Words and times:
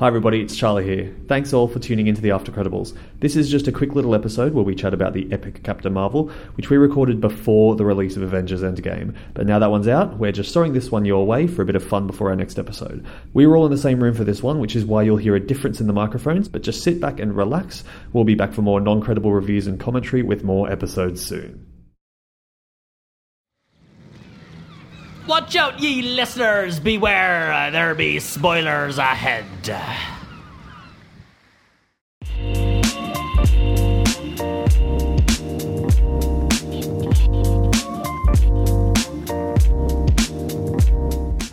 Hi, 0.00 0.08
everybody, 0.08 0.40
it's 0.40 0.56
Charlie 0.56 0.84
here. 0.84 1.14
Thanks 1.28 1.52
all 1.52 1.68
for 1.68 1.78
tuning 1.78 2.08
into 2.08 2.20
the 2.20 2.32
After 2.32 2.50
Credibles. 2.50 2.98
This 3.20 3.36
is 3.36 3.48
just 3.48 3.68
a 3.68 3.72
quick 3.72 3.94
little 3.94 4.16
episode 4.16 4.52
where 4.52 4.64
we 4.64 4.74
chat 4.74 4.92
about 4.92 5.12
the 5.12 5.32
epic 5.32 5.62
Captain 5.62 5.92
Marvel, 5.92 6.32
which 6.56 6.68
we 6.68 6.76
recorded 6.76 7.20
before 7.20 7.76
the 7.76 7.84
release 7.84 8.16
of 8.16 8.24
Avengers 8.24 8.62
Endgame. 8.62 9.14
But 9.34 9.46
now 9.46 9.60
that 9.60 9.70
one's 9.70 9.86
out, 9.86 10.18
we're 10.18 10.32
just 10.32 10.52
throwing 10.52 10.72
this 10.72 10.90
one 10.90 11.04
your 11.04 11.24
way 11.24 11.46
for 11.46 11.62
a 11.62 11.64
bit 11.64 11.76
of 11.76 11.84
fun 11.84 12.08
before 12.08 12.30
our 12.30 12.34
next 12.34 12.58
episode. 12.58 13.06
We 13.34 13.46
were 13.46 13.56
all 13.56 13.66
in 13.66 13.70
the 13.70 13.78
same 13.78 14.02
room 14.02 14.16
for 14.16 14.24
this 14.24 14.42
one, 14.42 14.58
which 14.58 14.74
is 14.74 14.84
why 14.84 15.04
you'll 15.04 15.16
hear 15.16 15.36
a 15.36 15.46
difference 15.46 15.80
in 15.80 15.86
the 15.86 15.92
microphones, 15.92 16.48
but 16.48 16.62
just 16.62 16.82
sit 16.82 17.00
back 17.00 17.20
and 17.20 17.36
relax. 17.36 17.84
We'll 18.12 18.24
be 18.24 18.34
back 18.34 18.52
for 18.52 18.62
more 18.62 18.80
non 18.80 19.00
credible 19.00 19.32
reviews 19.32 19.68
and 19.68 19.78
commentary 19.78 20.24
with 20.24 20.42
more 20.42 20.68
episodes 20.68 21.24
soon. 21.24 21.73
Watch 25.26 25.56
out, 25.56 25.80
ye 25.80 26.02
listeners! 26.02 26.78
Beware, 26.78 27.70
there 27.70 27.94
be 27.94 28.20
spoilers 28.20 28.98
ahead. 28.98 29.46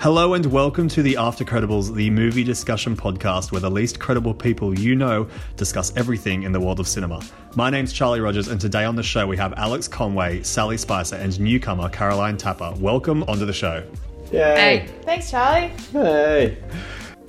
Hello 0.02 0.34
and 0.34 0.48
welcome 0.48 0.88
to 0.88 1.04
the 1.04 1.16
After 1.16 1.46
Credibles, 1.46 1.94
the 1.94 2.10
movie 2.10 2.44
discussion 2.44 2.98
podcast 2.98 3.52
where 3.52 3.62
the 3.62 3.70
least 3.70 4.00
credible 4.00 4.34
people 4.34 4.74
you 4.80 4.96
know 4.96 5.28
discuss 5.58 5.96
everything 5.96 6.42
in 6.42 6.52
the 6.52 6.60
world 6.60 6.80
of 6.80 6.88
cinema. 6.88 7.22
My 7.56 7.70
name's 7.70 7.94
Charlie 7.94 8.20
Rogers, 8.20 8.48
and 8.48 8.60
today 8.60 8.84
on 8.84 8.96
the 8.96 9.04
show 9.04 9.28
we 9.28 9.38
have 9.38 9.54
Alex 9.58 9.88
Conway, 9.88 10.42
Sally 10.42 10.78
Spicer, 10.78 11.18
and 11.18 11.40
newcomer 11.40 11.88
Caroline 11.88 12.36
Tapper. 12.36 12.74
Welcome 12.80 13.22
onto 13.26 13.46
the 13.46 13.54
show. 13.54 13.88
Yay. 14.32 14.90
Thanks, 15.04 15.30
Charlie. 15.30 15.68
Hey. 15.92 16.58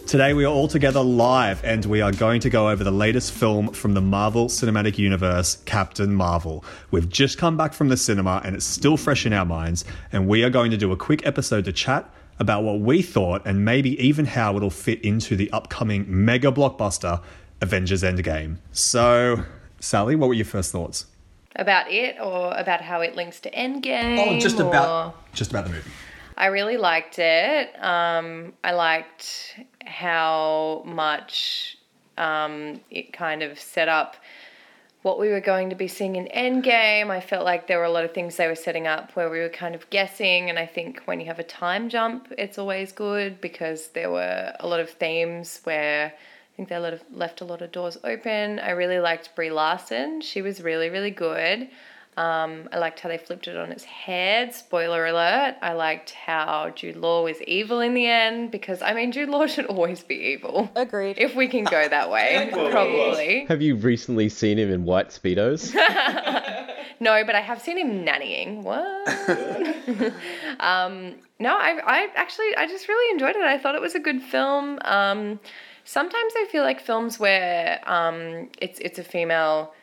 Today 0.06 0.32
we 0.32 0.46
are 0.46 0.48
all 0.48 0.66
together 0.66 1.02
live 1.02 1.62
and 1.64 1.84
we 1.84 2.00
are 2.00 2.10
going 2.10 2.41
to 2.41 2.48
go 2.48 2.70
over 2.70 2.82
the 2.82 2.91
latest 2.91 3.32
film 3.32 3.68
from 3.68 3.92
the 3.92 4.00
Marvel 4.00 4.47
Cinematic 4.47 4.97
Universe, 4.97 5.58
Captain 5.66 6.14
Marvel. 6.14 6.64
We've 6.91 7.08
just 7.10 7.36
come 7.36 7.58
back 7.58 7.75
from 7.75 7.91
the 7.91 7.98
cinema 7.98 8.41
and 8.47 8.56
it's 8.56 8.64
still 8.64 8.97
fresh 8.97 9.27
in 9.27 9.34
our 9.34 9.44
minds, 9.44 9.84
and 10.10 10.27
we 10.27 10.42
are 10.42 10.50
going 10.50 10.70
to 10.70 10.78
do 10.78 10.91
a 10.91 10.97
quick 10.97 11.27
episode 11.27 11.66
to 11.66 11.72
chat 11.75 12.10
about 12.42 12.64
what 12.64 12.80
we 12.80 13.00
thought 13.02 13.46
and 13.46 13.64
maybe 13.64 13.90
even 14.04 14.26
how 14.26 14.56
it'll 14.56 14.68
fit 14.68 15.00
into 15.02 15.36
the 15.36 15.48
upcoming 15.52 16.04
mega 16.08 16.50
blockbuster 16.50 17.22
Avengers 17.60 18.02
Endgame. 18.02 18.56
So, 18.72 19.44
Sally, 19.78 20.16
what 20.16 20.26
were 20.26 20.34
your 20.34 20.44
first 20.44 20.72
thoughts? 20.72 21.06
About 21.54 21.90
it 21.90 22.16
or 22.20 22.52
about 22.56 22.80
how 22.80 23.00
it 23.00 23.14
links 23.14 23.38
to 23.40 23.50
Endgame? 23.52 24.18
Oh, 24.18 24.40
just 24.40 24.58
or- 24.58 24.68
about 24.68 25.32
just 25.32 25.50
about 25.52 25.64
the 25.64 25.70
movie. 25.70 25.90
I 26.36 26.46
really 26.46 26.78
liked 26.78 27.18
it. 27.20 27.68
Um, 27.82 28.54
I 28.64 28.72
liked 28.72 29.60
how 29.84 30.82
much 30.84 31.76
um, 32.18 32.80
it 32.90 33.12
kind 33.12 33.42
of 33.42 33.60
set 33.60 33.88
up 33.88 34.16
what 35.03 35.19
we 35.19 35.28
were 35.28 35.41
going 35.41 35.70
to 35.70 35.77
be 35.77 35.89
seeing 35.89 36.17
in 36.17 36.27
Endgame. 36.27 37.11
I 37.11 37.20
felt 37.20 37.45
like 37.45 37.67
there 37.67 37.78
were 37.78 37.84
a 37.84 37.91
lot 37.91 38.05
of 38.05 38.14
things 38.14 38.36
they 38.36 38.47
were 38.47 38.55
setting 38.55 38.86
up 38.86 39.12
where 39.12 39.28
we 39.28 39.41
were 39.41 39.48
kind 39.48 39.75
of 39.75 39.91
guessing, 39.91 40.48
and 40.48 40.59
I 40.59 40.67
think 40.67 41.03
when 41.06 41.20
you 41.20 41.27
have 41.27 41.41
a 41.41 41.44
time 41.44 41.89
jump, 41.89 42.33
it's 42.39 42.59
always 42.59 42.92
good 42.92 43.41
because 43.41 43.89
there 43.89 44.11
were 44.11 44.55
a 44.59 44.67
lot 44.67 44.81
of 44.81 44.91
themes 44.91 45.61
where 45.64 46.06
I 46.14 46.56
think 46.56 46.69
they 46.69 46.78
left 47.11 47.41
a 47.41 47.44
lot 47.44 47.62
of 47.62 47.72
doors 47.72 47.98
open. 48.05 48.59
I 48.59 48.70
really 48.70 49.00
liked 49.00 49.34
Brie 49.34 49.50
Larson. 49.50 50.20
She 50.20 50.42
was 50.42 50.62
really, 50.62 50.89
really 50.89 51.11
good. 51.11 51.69
Um, 52.16 52.68
I 52.70 52.78
liked 52.78 53.00
how 53.00 53.08
they 53.08 53.16
flipped 53.16 53.48
it 53.48 53.56
on 53.56 53.72
its 53.72 53.84
head. 53.84 54.55
Spoiler 54.55 55.06
alert. 55.06 55.56
I 55.62 55.72
liked 55.72 56.10
how 56.10 56.70
Jude 56.70 56.96
Law 56.96 57.24
was 57.24 57.41
evil 57.42 57.80
in 57.80 57.94
the 57.94 58.06
end 58.06 58.50
because, 58.50 58.82
I 58.82 58.92
mean, 58.92 59.12
Jude 59.12 59.30
Law 59.30 59.46
should 59.46 59.66
always 59.66 60.02
be 60.02 60.16
evil. 60.16 60.70
Agreed. 60.77 61.16
If 61.19 61.34
we 61.34 61.48
can 61.48 61.64
go 61.64 61.88
that 61.88 62.10
way, 62.10 62.50
probably. 62.52 63.46
Have 63.46 63.62
you 63.62 63.77
recently 63.77 64.28
seen 64.28 64.58
him 64.58 64.70
in 64.70 64.84
white 64.84 65.08
speedos? 65.08 65.74
No, 67.02 67.24
but 67.24 67.34
I 67.34 67.41
have 67.41 67.60
seen 67.60 67.78
him 67.78 68.04
nannying. 68.04 68.62
What? 68.62 69.08
um, 70.60 71.16
no, 71.41 71.53
I, 71.53 71.81
I 71.84 72.08
actually, 72.14 72.54
I 72.56 72.69
just 72.69 72.87
really 72.87 73.10
enjoyed 73.10 73.34
it. 73.34 73.42
I 73.42 73.58
thought 73.58 73.75
it 73.75 73.81
was 73.81 73.97
a 73.97 73.98
good 73.98 74.22
film. 74.22 74.78
Um, 74.84 75.41
sometimes 75.82 76.32
I 76.37 76.47
feel 76.53 76.62
like 76.62 76.81
films 76.81 77.19
where 77.19 77.81
um, 77.91 78.50
it's 78.60 78.78
it's 78.78 79.00
a 79.00 79.03
female 79.03 79.75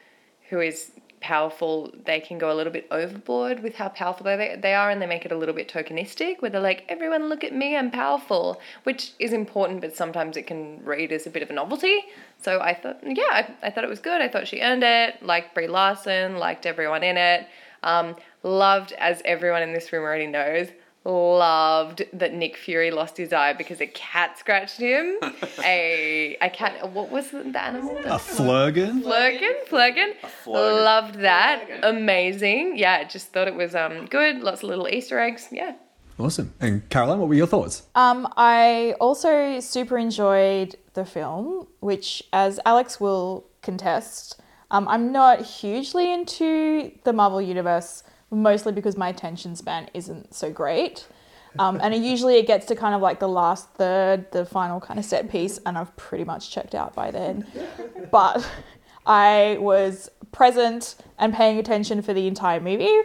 who 0.50 0.62
is 0.62 0.92
powerful, 1.22 1.94
they 2.06 2.20
can 2.20 2.38
go 2.38 2.52
a 2.52 2.56
little 2.56 2.72
bit 2.72 2.88
overboard 2.92 3.62
with 3.62 3.76
how 3.76 3.90
powerful 3.90 4.24
they, 4.24 4.58
they 4.62 4.74
are 4.74 4.90
and 4.90 5.02
they 5.02 5.06
make 5.06 5.26
it 5.26 5.32
a 5.32 5.38
little 5.38 5.56
bit 5.56 5.68
tokenistic 5.68 6.42
where 6.42 6.50
they're 6.50 6.62
like, 6.62 6.86
everyone 6.90 7.30
look 7.30 7.44
at 7.44 7.54
me, 7.54 7.76
I'm 7.76 7.92
powerful, 7.92 8.60
which 8.84 9.12
is 9.20 9.34
important, 9.34 9.82
but 9.82 9.96
sometimes 9.96 10.38
it 10.38 10.48
can 10.48 10.84
read 10.84 11.12
as 11.12 11.28
a 11.28 11.30
bit 11.30 11.44
of 11.44 11.50
a 11.50 11.54
novelty. 11.54 12.04
So 12.42 12.60
I 12.60 12.74
thought, 12.74 13.00
yeah, 13.04 13.24
I, 13.30 13.54
I 13.64 13.70
thought 13.70 13.84
it 13.84 13.90
was 13.90 14.00
good. 14.00 14.22
I 14.22 14.28
thought 14.28 14.48
she 14.48 14.62
earned 14.62 14.84
it, 14.84 15.22
liked 15.22 15.54
Brie 15.54 15.68
Larson, 15.68 16.38
liked 16.38 16.66
everyone 16.66 17.04
in 17.04 17.18
it. 17.18 17.48
Um, 17.84 18.16
loved, 18.44 18.94
as 18.94 19.22
everyone 19.26 19.64
in 19.64 19.74
this 19.74 19.92
room 19.92 20.04
already 20.04 20.28
knows, 20.28 20.68
loved 21.06 22.04
that 22.14 22.34
Nick 22.34 22.58
Fury 22.58 22.92
lost 22.92 23.18
his 23.18 23.34
eye 23.34 23.54
because 23.54 23.82
a 23.82 23.88
cat 23.88 24.38
scratched 24.38 24.80
him. 24.80 25.18
a 25.64 26.38
a 26.42 26.50
cat. 26.50 26.92
What 26.92 27.10
was 27.10 27.32
the 27.32 27.44
the 27.44 27.62
animal? 27.62 27.98
A 28.00 28.18
Flerken? 28.18 29.04
Flerken, 29.04 29.54
Flerken. 29.68 30.14
Loved 30.46 31.16
that. 31.16 31.66
Amazing. 31.84 32.78
Yeah, 32.78 33.04
just 33.04 33.34
thought 33.34 33.48
it 33.48 33.56
was 33.56 33.76
um 33.76 34.06
good. 34.06 34.42
Lots 34.42 34.64
of 34.64 34.70
little 34.70 34.88
Easter 34.88 35.20
eggs. 35.20 35.48
Yeah. 35.52 35.76
Awesome. 36.20 36.54
And 36.60 36.88
Caroline, 36.90 37.20
what 37.20 37.30
were 37.30 37.36
your 37.36 37.48
thoughts? 37.48 37.84
Um, 37.96 38.28
I 38.36 38.94
also 39.00 39.62
super 39.62 39.98
enjoyed 39.98 40.76
the 40.94 41.06
film, 41.06 41.68
which, 41.80 42.22
as 42.34 42.60
Alex 42.66 43.00
will 43.00 43.46
contest, 43.62 44.40
um, 44.70 44.86
I'm 44.90 45.14
not 45.14 45.42
hugely 45.42 46.12
into 46.12 46.92
the 47.06 47.14
Marvel 47.14 47.42
Universe, 47.42 48.04
mostly 48.32 48.72
because 48.72 48.98
my 48.98 49.10
attention 49.10 49.56
span 49.56 49.90
isn't 49.94 50.34
so 50.34 50.52
great. 50.52 51.08
Um, 51.58 51.80
and 51.82 51.94
it, 51.94 52.02
usually 52.02 52.36
it 52.38 52.46
gets 52.46 52.68
to 52.68 52.76
kind 52.76 52.94
of 52.94 53.02
like 53.02 53.20
the 53.20 53.28
last 53.28 53.70
third, 53.72 54.32
the 54.32 54.46
final 54.46 54.80
kind 54.80 55.00
of 55.00 55.06
set 55.06 55.32
piece, 55.32 55.60
and 55.66 55.78
I've 55.78 55.96
pretty 55.98 56.24
much 56.24 56.52
checked 56.52 56.76
out 56.76 56.94
by 56.94 57.12
then. 57.12 57.48
But 58.12 58.48
I 59.06 59.58
was 59.60 60.10
present 60.32 60.96
and 61.20 61.34
paying 61.34 61.60
attention 61.60 62.02
for 62.02 62.14
the 62.14 62.28
entire 62.28 62.60
movie. 62.60 63.02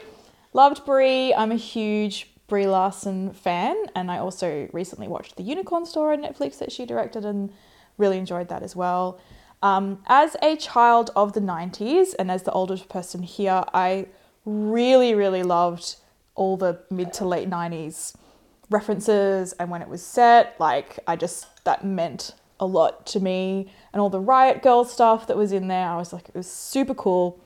Loved 0.55 0.85
Brie. 0.87 1.35
I'm 1.35 1.53
a 1.53 1.56
huge 1.56 2.31
Brie 2.47 2.67
Larson 2.67 3.33
fan, 3.33 3.77
and 3.95 4.11
I 4.11 4.19
also 4.19 4.69
recently 4.73 5.09
watched 5.09 5.37
The 5.37 5.43
Unicorn 5.43 5.85
Store 5.85 6.12
on 6.12 6.23
Netflix 6.23 6.59
that 6.59 6.73
she 6.73 6.87
directed 6.87 7.25
and 7.25 7.53
really 7.99 8.19
enjoyed 8.19 8.49
that 8.49 8.62
as 8.62 8.75
well. 8.75 9.19
Um, 9.62 10.03
as 10.06 10.37
a 10.43 10.56
child 10.56 11.11
of 11.17 11.33
the 11.33 11.41
90s 11.41 12.15
and 12.19 12.31
as 12.31 12.43
the 12.43 12.53
oldest 12.53 12.89
person 12.89 13.23
here, 13.23 13.65
I 13.73 14.06
really, 14.44 15.15
really 15.15 15.43
loved 15.43 15.97
all 16.34 16.56
the 16.56 16.81
mid 16.91 17.12
to 17.15 17.25
late 17.25 17.49
90s 17.49 18.15
references 18.71 19.53
and 19.55 19.71
when 19.71 19.82
it 19.82 19.88
was 19.88 20.05
set. 20.05 20.56
Like, 20.59 20.99
I 21.06 21.16
just, 21.16 21.65
that 21.65 21.84
meant 21.84 22.32
a 22.60 22.66
lot 22.66 23.06
to 23.06 23.21
me. 23.21 23.72
And 23.93 24.00
all 24.00 24.10
the 24.10 24.21
Riot 24.21 24.62
Girl 24.62 24.84
stuff 24.84 25.27
that 25.27 25.37
was 25.37 25.53
in 25.53 25.69
there, 25.69 25.88
I 25.88 25.97
was 25.97 26.12
like, 26.12 26.28
it 26.28 26.34
was 26.34 26.50
super 26.50 26.94
cool. 26.94 27.41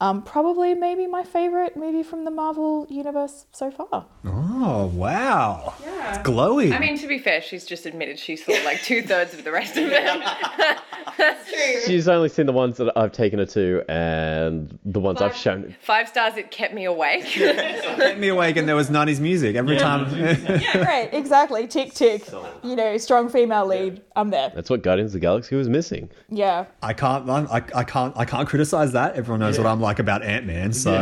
Um, 0.00 0.22
probably 0.22 0.74
maybe 0.74 1.06
my 1.06 1.22
favorite 1.22 1.76
movie 1.76 2.02
from 2.02 2.24
the 2.24 2.30
Marvel 2.30 2.86
universe 2.90 3.46
so 3.52 3.70
far. 3.70 4.06
Oh, 4.24 4.86
wow. 4.94 5.74
Yeah. 5.80 5.91
It's 6.08 6.18
glowing. 6.18 6.72
I 6.72 6.78
mean, 6.78 6.98
to 6.98 7.06
be 7.06 7.18
fair, 7.18 7.40
she's 7.40 7.64
just 7.64 7.86
admitted 7.86 8.18
she 8.18 8.36
saw 8.36 8.52
like 8.64 8.82
two 8.82 9.02
thirds 9.02 9.34
of 9.34 9.44
the 9.44 9.52
rest 9.52 9.76
of 9.76 9.84
it. 9.86 10.78
That's 11.18 11.50
true. 11.50 11.80
She's 11.86 12.08
only 12.08 12.28
seen 12.28 12.46
the 12.46 12.52
ones 12.52 12.76
that 12.78 12.92
I've 12.96 13.12
taken 13.12 13.38
her 13.38 13.46
to 13.46 13.84
and 13.88 14.78
the 14.84 15.00
ones 15.00 15.20
I've 15.20 15.36
shown. 15.36 15.74
Five 15.80 16.08
stars. 16.08 16.36
It 16.36 16.50
kept 16.50 16.74
me 16.74 16.84
awake. 16.84 17.24
Kept 17.32 18.18
me 18.18 18.28
awake 18.28 18.56
and 18.56 18.68
there 18.68 18.76
was 18.76 18.90
90s 18.90 19.20
music 19.20 19.56
every 19.56 19.76
time. 19.76 20.14
Yeah, 20.16 20.78
right, 20.84 21.12
exactly. 21.12 21.66
Tick, 21.66 21.94
tick. 21.94 22.28
You 22.62 22.76
know, 22.76 22.96
strong 22.98 23.28
female 23.28 23.66
lead. 23.66 24.02
I'm 24.16 24.30
there. 24.30 24.50
That's 24.54 24.70
what 24.70 24.82
Guardians 24.82 25.10
of 25.10 25.14
the 25.14 25.20
Galaxy 25.20 25.54
was 25.56 25.68
missing. 25.68 26.10
Yeah. 26.28 26.66
I 26.82 26.92
can't, 26.92 27.28
I, 27.28 27.62
I 27.74 27.84
can't, 27.84 28.16
I 28.16 28.24
can't 28.24 28.48
criticize 28.48 28.92
that. 28.92 29.14
Everyone 29.14 29.40
knows 29.40 29.58
what 29.58 29.66
I'm 29.66 29.80
like 29.80 29.98
about 29.98 30.22
Ant 30.22 30.46
Man, 30.46 30.72
so 30.72 30.92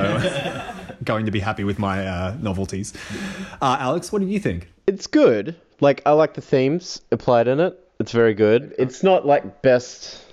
going 1.05 1.27
to 1.27 1.33
be 1.33 1.41
happy 1.41 1.65
with 1.65 1.79
my 1.79 2.07
uh, 2.07 2.37
novelties. 2.41 2.93
Uh, 3.61 3.77
Alex, 3.81 4.13
what 4.13 4.21
did 4.21 4.31
you 4.31 4.41
think? 4.41 4.69
It's 4.91 5.07
good. 5.07 5.55
Like, 5.81 6.03
I 6.05 6.11
like 6.11 6.35
the 6.35 6.41
themes 6.41 7.01
applied 7.13 7.47
in 7.47 7.61
it. 7.61 7.79
It's 8.01 8.11
very 8.11 8.35
good. 8.35 8.75
It's 8.77 9.05
not 9.05 9.25
like 9.25 9.63
best 9.63 10.25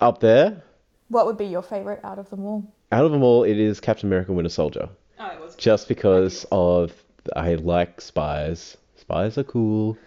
up 0.00 0.20
there. 0.20 0.62
What 1.08 1.26
would 1.26 1.36
be 1.36 1.44
your 1.44 1.60
favorite 1.60 2.00
out 2.02 2.18
of 2.18 2.30
them 2.30 2.42
all? 2.46 2.72
Out 2.90 3.04
of 3.04 3.12
them 3.12 3.22
all, 3.22 3.44
it 3.44 3.58
is 3.58 3.78
Captain 3.78 4.08
America 4.08 4.32
Winter 4.32 4.48
Soldier. 4.48 4.88
Oh, 5.18 5.26
it 5.26 5.38
was. 5.38 5.56
Just 5.56 5.88
because 5.88 6.46
of 6.50 6.94
I 7.36 7.56
like 7.56 8.00
spies. 8.00 8.78
Spies 8.96 9.36
are 9.36 9.44
cool. 9.44 9.98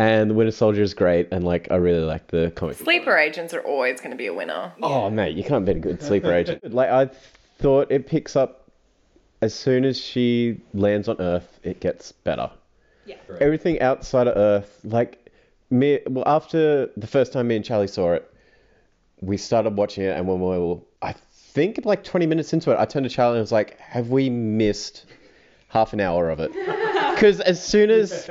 And 0.00 0.30
the 0.30 0.34
Winter 0.34 0.50
Soldier 0.50 0.82
is 0.82 0.92
great, 0.92 1.28
and 1.30 1.44
like 1.44 1.68
I 1.70 1.76
really 1.76 2.02
like 2.04 2.26
the 2.26 2.50
comic. 2.56 2.76
Sleeper 2.76 3.16
agents 3.16 3.54
are 3.54 3.60
always 3.60 4.00
going 4.00 4.10
to 4.10 4.16
be 4.16 4.26
a 4.26 4.34
winner. 4.34 4.72
Oh 4.82 5.10
mate, 5.10 5.36
you 5.36 5.44
can't 5.44 5.64
beat 5.64 5.76
a 5.76 5.80
good 5.80 6.02
sleeper 6.02 6.32
agent. 6.32 6.64
Like 6.74 6.90
I 6.90 7.08
thought, 7.60 7.92
it 7.92 8.08
picks 8.08 8.34
up 8.34 8.68
as 9.42 9.54
soon 9.54 9.84
as 9.84 9.96
she 9.96 10.60
lands 10.74 11.08
on 11.08 11.20
Earth. 11.20 11.60
It 11.62 11.78
gets 11.78 12.10
better. 12.10 12.50
Yeah. 13.06 13.16
Everything 13.40 13.80
outside 13.80 14.26
of 14.26 14.36
Earth, 14.36 14.80
like 14.84 15.30
me 15.70 16.00
well 16.08 16.24
after 16.26 16.90
the 16.96 17.06
first 17.06 17.32
time 17.32 17.48
me 17.48 17.56
and 17.56 17.64
Charlie 17.64 17.88
saw 17.88 18.12
it, 18.14 18.30
we 19.20 19.36
started 19.36 19.76
watching 19.76 20.04
it, 20.04 20.16
and 20.16 20.26
when 20.28 20.40
we 20.40 20.58
were, 20.58 20.78
I 21.02 21.12
think 21.12 21.80
like 21.84 22.04
20 22.04 22.26
minutes 22.26 22.52
into 22.52 22.70
it, 22.70 22.76
I 22.78 22.84
turned 22.84 23.04
to 23.04 23.10
Charlie 23.10 23.36
and 23.38 23.42
was 23.42 23.52
like, 23.52 23.78
"Have 23.80 24.10
we 24.10 24.28
missed 24.28 25.06
half 25.68 25.92
an 25.92 26.00
hour 26.00 26.30
of 26.30 26.40
it?" 26.40 26.52
Because 27.16 27.40
as 27.40 27.64
soon 27.64 27.88
as 27.88 28.28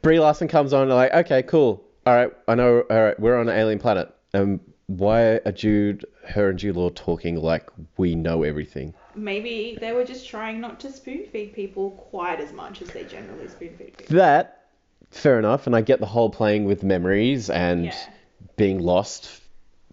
Brie 0.00 0.20
Larson 0.20 0.46
comes 0.46 0.72
on, 0.72 0.82
I'm 0.82 0.88
like, 0.90 1.12
"Okay, 1.12 1.42
cool. 1.42 1.82
All 2.06 2.14
right, 2.14 2.32
I 2.46 2.54
know. 2.54 2.82
All 2.88 3.00
right, 3.00 3.18
we're 3.18 3.36
on 3.36 3.48
an 3.48 3.58
alien 3.58 3.80
planet. 3.80 4.14
And 4.32 4.60
why 4.86 5.40
are 5.44 5.50
Jude, 5.50 6.04
her 6.28 6.50
and 6.50 6.56
Jude 6.56 6.76
Law 6.76 6.90
talking 6.90 7.34
like 7.34 7.68
we 7.96 8.14
know 8.14 8.44
everything?" 8.44 8.94
Maybe 9.14 9.76
they 9.80 9.92
were 9.92 10.04
just 10.04 10.28
trying 10.28 10.60
not 10.60 10.80
to 10.80 10.92
spoon 10.92 11.24
feed 11.32 11.52
people 11.54 11.90
quite 12.10 12.40
as 12.40 12.52
much 12.52 12.82
as 12.82 12.88
they 12.88 13.04
generally 13.04 13.48
spoon 13.48 13.74
feed 13.76 13.96
people. 13.96 14.16
That, 14.16 14.66
fair 15.10 15.38
enough, 15.38 15.66
and 15.66 15.74
I 15.74 15.80
get 15.80 16.00
the 16.00 16.06
whole 16.06 16.30
playing 16.30 16.64
with 16.64 16.82
memories 16.82 17.50
and 17.50 17.86
Yeah. 17.86 17.96
being 18.56 18.78
lost 18.80 19.40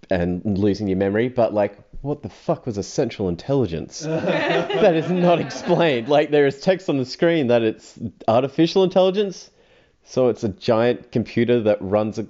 and 0.10 0.44
losing 0.58 0.88
your 0.88 0.98
memory, 0.98 1.30
but 1.30 1.54
like, 1.54 1.78
what 2.02 2.22
the 2.22 2.30
fuck 2.30 2.68
was 2.68 2.78
a 2.78 2.84
central 2.84 3.28
intelligence? 3.30 4.00
that 4.02 4.96
is 4.96 5.10
not 5.10 5.40
explained. 5.40 6.08
Like, 6.08 6.30
there 6.30 6.46
is 6.46 6.62
text 6.62 6.88
on 6.90 6.98
the 6.98 7.06
screen 7.06 7.48
that 7.48 7.64
it's 7.64 7.98
artificial 8.28 8.84
intelligence, 8.84 9.50
so 10.04 10.28
it's 10.28 10.44
a 10.44 10.50
giant 10.50 11.12
computer 11.12 11.62
that 11.62 11.80
runs 11.82 12.20
a, 12.20 12.24
cu- 12.26 12.30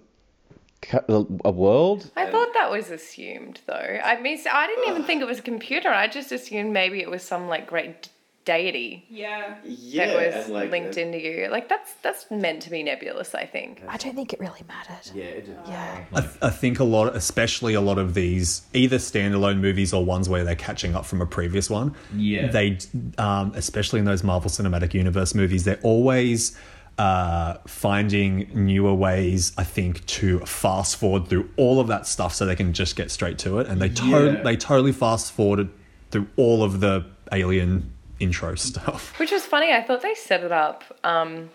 a 1.10 1.52
world. 1.52 2.12
I 2.16 2.30
thought 2.30 2.54
that 2.54 2.70
was 2.70 2.92
assumed, 2.92 3.62
though. 3.66 4.00
I 4.04 4.22
mean, 4.22 4.40
I 4.52 4.68
didn't 4.68 4.90
even 4.90 5.04
think 5.04 5.22
it 5.22 5.26
was 5.26 5.40
a 5.40 5.44
computer. 5.44 5.90
I 5.90 6.08
just 6.08 6.32
assumed 6.32 6.74
maybe 6.74 7.02
it 7.02 7.10
was 7.10 7.24
some 7.24 7.48
like 7.48 7.68
great 7.68 8.10
deity 8.46 9.04
Yeah. 9.10 9.56
Yeah. 9.64 10.06
That 10.06 10.50
was 10.50 10.70
linked 10.72 10.98
into 10.98 11.20
you. 11.20 11.48
Like 11.50 11.68
that's 11.68 11.94
that's 12.04 12.30
meant 12.30 12.62
to 12.62 12.70
be 12.70 12.84
nebulous. 12.84 13.34
I 13.36 13.46
think. 13.46 13.82
I 13.88 13.98
don't 13.98 14.16
think 14.16 14.34
it 14.34 14.40
really 14.40 14.64
mattered. 14.68 15.12
Yeah. 15.16 16.06
I, 16.14 16.22
th- 16.22 16.34
I 16.42 16.52
think 16.52 16.80
a 16.80 16.84
lot, 16.84 17.16
especially 17.16 17.74
a 17.74 17.82
lot 17.82 17.98
of 17.98 18.14
these 18.14 18.62
either 18.74 18.98
standalone 18.98 19.60
movies 19.60 19.94
or 19.94 20.06
ones 20.06 20.30
where 20.30 20.44
they're 20.44 20.56
catching 20.56 20.96
up 20.96 21.06
from 21.06 21.22
a 21.22 21.26
previous 21.26 21.70
one. 21.70 21.96
Yeah. 22.16 22.48
They, 22.48 22.78
um, 23.18 23.52
especially 23.56 24.00
in 24.00 24.06
those 24.06 24.24
Marvel 24.24 24.50
Cinematic 24.52 24.94
Universe 24.94 25.34
movies, 25.34 25.64
they're 25.64 25.80
always 25.82 26.56
uh, 26.98 27.56
finding 27.68 28.50
newer 28.54 28.94
ways, 28.94 29.52
I 29.58 29.64
think, 29.64 30.06
to 30.08 30.40
fast 30.42 30.96
forward 30.98 31.28
through 31.28 31.50
all 31.58 31.80
of 31.80 31.88
that 31.88 32.08
stuff 32.08 32.34
so 32.34 32.46
they 32.46 32.56
can 32.56 32.74
just 32.74 32.96
get 32.96 33.12
straight 33.12 33.38
to 33.40 33.60
it. 33.60 33.68
And 33.68 33.82
they, 33.82 33.90
to- 33.90 34.06
Yeah. 34.06 34.42
they 34.44 34.56
totally 34.56 34.92
fast 34.94 35.32
forwarded 35.34 35.70
through 36.12 36.28
all 36.38 36.64
of 36.64 36.80
the 36.80 37.06
alien 37.32 37.92
intro 38.20 38.56
stuff. 38.70 39.18
Which 39.20 39.32
was 39.32 39.46
funny. 39.46 39.72
I 39.74 39.82
thought 39.82 40.02
they 40.02 40.16
set 40.16 40.44
it 40.44 40.52
up. 40.52 40.84
Um, 41.04 41.50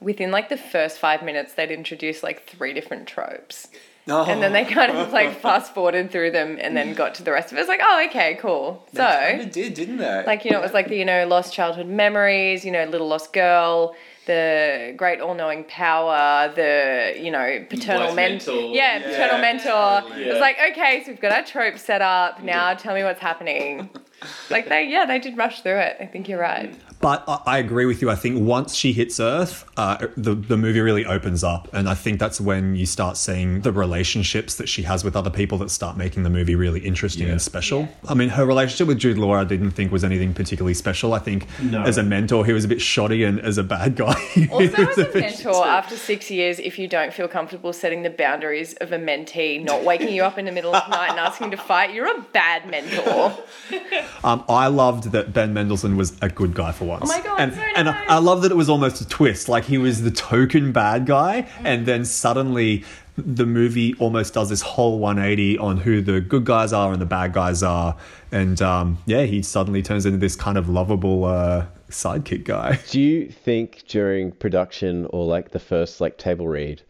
within 0.00 0.30
like 0.30 0.48
the 0.48 0.56
first 0.56 0.98
five 0.98 1.22
minutes, 1.22 1.54
they'd 1.54 1.70
introduce 1.70 2.22
like 2.22 2.46
three 2.48 2.72
different 2.72 3.06
tropes. 3.06 3.68
And 4.06 4.42
then 4.42 4.52
they 4.52 4.66
kind 4.66 4.92
of 4.92 5.12
like 5.14 5.40
fast 5.40 5.72
forwarded 5.72 6.10
through 6.10 6.32
them 6.32 6.58
and 6.60 6.76
then 6.76 6.92
got 6.92 7.14
to 7.14 7.22
the 7.22 7.32
rest 7.32 7.52
of 7.52 7.56
it. 7.56 7.62
It's 7.62 7.70
like, 7.70 7.80
oh, 7.82 8.04
okay, 8.10 8.36
cool. 8.38 8.86
So, 8.94 9.02
Kinda 9.06 9.46
did, 9.46 9.72
didn't 9.72 9.96
they? 9.96 10.24
like, 10.26 10.44
you 10.44 10.50
know, 10.50 10.58
it 10.58 10.62
was 10.62 10.74
like 10.74 10.88
the, 10.88 10.96
you 10.98 11.06
know, 11.06 11.26
lost 11.26 11.54
childhood 11.54 11.86
memories, 11.86 12.66
you 12.66 12.70
know, 12.70 12.84
little 12.84 13.08
lost 13.08 13.32
girl, 13.32 13.94
the 14.26 14.94
great 14.96 15.20
all 15.20 15.34
knowing 15.34 15.64
power, 15.64 16.52
the, 16.54 17.14
you 17.20 17.30
know, 17.30 17.64
paternal 17.68 18.02
Wife's 18.04 18.16
mentor. 18.16 18.52
mentor. 18.52 18.74
Yeah, 18.74 18.98
Yeah. 18.98 19.02
paternal 19.08 19.38
mentor. 19.38 20.12
It 20.18 20.26
Yeah. 20.26 20.32
was 20.32 20.40
like, 20.40 20.56
okay, 20.72 21.02
so 21.04 21.10
we've 21.12 21.20
got 21.20 21.32
our 21.32 21.42
trope 21.44 21.78
set 21.78 22.02
up. 22.02 22.42
Now 22.42 22.74
tell 22.74 22.94
me 22.94 23.02
what's 23.04 23.20
happening. 23.20 23.90
like, 24.50 24.68
they, 24.68 24.84
yeah, 24.88 25.04
they 25.04 25.18
did 25.18 25.36
rush 25.36 25.60
through 25.62 25.78
it. 25.78 25.96
I 26.00 26.06
think 26.06 26.28
you're 26.28 26.40
right. 26.40 26.74
But 27.04 27.22
I, 27.28 27.40
I 27.46 27.58
agree 27.58 27.84
with 27.84 28.00
you. 28.00 28.10
I 28.10 28.14
think 28.14 28.40
once 28.40 28.74
she 28.74 28.94
hits 28.94 29.20
Earth, 29.20 29.70
uh, 29.76 30.06
the 30.16 30.34
the 30.34 30.56
movie 30.56 30.80
really 30.80 31.04
opens 31.04 31.44
up, 31.44 31.68
and 31.74 31.86
I 31.86 31.92
think 31.92 32.18
that's 32.18 32.40
when 32.40 32.76
you 32.76 32.86
start 32.86 33.18
seeing 33.18 33.60
the 33.60 33.72
relationships 33.72 34.54
that 34.54 34.70
she 34.70 34.84
has 34.84 35.04
with 35.04 35.14
other 35.14 35.28
people 35.28 35.58
that 35.58 35.70
start 35.70 35.98
making 35.98 36.22
the 36.22 36.30
movie 36.30 36.54
really 36.54 36.80
interesting 36.80 37.28
and 37.28 37.42
special. 37.42 37.88
I 38.08 38.14
mean, 38.14 38.30
her 38.30 38.46
relationship 38.46 38.88
with 38.88 38.98
Jude 38.98 39.18
Law, 39.18 39.34
I 39.34 39.44
didn't 39.44 39.72
think 39.72 39.92
was 39.92 40.02
anything 40.02 40.32
particularly 40.32 40.72
special. 40.72 41.12
I 41.12 41.18
think 41.18 41.46
as 41.74 41.98
a 41.98 42.02
mentor, 42.02 42.46
he 42.46 42.54
was 42.54 42.64
a 42.64 42.68
bit 42.68 42.80
shoddy, 42.80 43.22
and 43.22 43.38
as 43.38 43.58
a 43.58 43.62
bad 43.64 43.96
guy, 43.96 44.14
Also, 44.50 44.86
as 44.86 44.96
a 44.96 45.02
a 45.02 45.12
bit- 45.12 45.14
mentor, 45.14 45.66
after 45.66 45.96
six 45.96 46.30
years, 46.30 46.58
if 46.58 46.78
you 46.78 46.88
don't 46.88 47.12
feel 47.12 47.28
comfortable 47.28 47.74
setting 47.74 48.02
the 48.02 48.08
boundaries 48.08 48.72
of 48.80 48.92
a 48.92 48.98
mentee, 48.98 49.62
not 49.62 49.84
waking 49.84 50.08
you 50.08 50.24
up 50.24 50.38
in 50.38 50.46
the 50.46 50.52
middle 50.52 50.74
of 50.74 50.82
the 50.86 50.96
night 50.96 51.10
and 51.10 51.20
asking 51.20 51.50
to 51.50 51.58
fight, 51.58 51.92
you're 51.92 52.10
a 52.18 52.22
bad 52.32 52.66
mentor. 52.70 53.36
Um, 54.22 54.42
I 54.48 54.68
loved 54.68 55.12
that 55.12 55.34
Ben 55.34 55.52
Mendelsohn 55.52 55.98
was 55.98 56.16
a 56.22 56.30
good 56.30 56.54
guy 56.54 56.72
for 56.72 56.86
once. 56.86 56.93
Oh 57.02 57.06
my 57.06 57.20
God, 57.20 57.40
and 57.40 57.54
so 57.54 57.60
and 57.60 57.88
I. 57.88 58.04
I 58.06 58.18
love 58.18 58.42
that 58.42 58.50
it 58.50 58.56
was 58.56 58.68
almost 58.68 59.00
a 59.00 59.08
twist. 59.08 59.48
Like 59.48 59.64
he 59.64 59.78
was 59.78 60.02
the 60.02 60.10
token 60.10 60.72
bad 60.72 61.06
guy, 61.06 61.48
and 61.64 61.86
then 61.86 62.04
suddenly 62.04 62.84
the 63.16 63.46
movie 63.46 63.94
almost 63.94 64.34
does 64.34 64.48
this 64.48 64.60
whole 64.60 64.98
180 64.98 65.58
on 65.58 65.76
who 65.76 66.02
the 66.02 66.20
good 66.20 66.44
guys 66.44 66.72
are 66.72 66.92
and 66.92 67.00
the 67.00 67.06
bad 67.06 67.32
guys 67.32 67.62
are, 67.62 67.96
and 68.32 68.60
um, 68.60 68.98
yeah, 69.06 69.22
he 69.24 69.42
suddenly 69.42 69.82
turns 69.82 70.06
into 70.06 70.18
this 70.18 70.36
kind 70.36 70.58
of 70.58 70.68
lovable 70.68 71.24
uh, 71.24 71.66
sidekick 71.90 72.44
guy. 72.44 72.78
Do 72.90 73.00
you 73.00 73.28
think 73.28 73.84
during 73.88 74.32
production 74.32 75.06
or 75.10 75.24
like 75.26 75.50
the 75.50 75.60
first 75.60 76.00
like 76.00 76.18
table 76.18 76.48
read, 76.48 76.82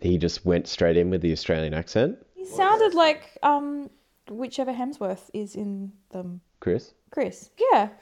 he 0.00 0.18
just 0.18 0.44
went 0.44 0.66
straight 0.66 0.96
in 0.96 1.10
with 1.10 1.20
the 1.20 1.32
Australian 1.32 1.74
accent? 1.74 2.18
He 2.34 2.44
sounded 2.46 2.94
like 2.94 3.38
um 3.42 3.90
whichever 4.28 4.72
Hemsworth 4.72 5.30
is 5.32 5.54
in 5.54 5.92
them. 6.10 6.40
Chris? 6.60 6.94
Chris. 7.16 7.48
Yeah. 7.72 7.88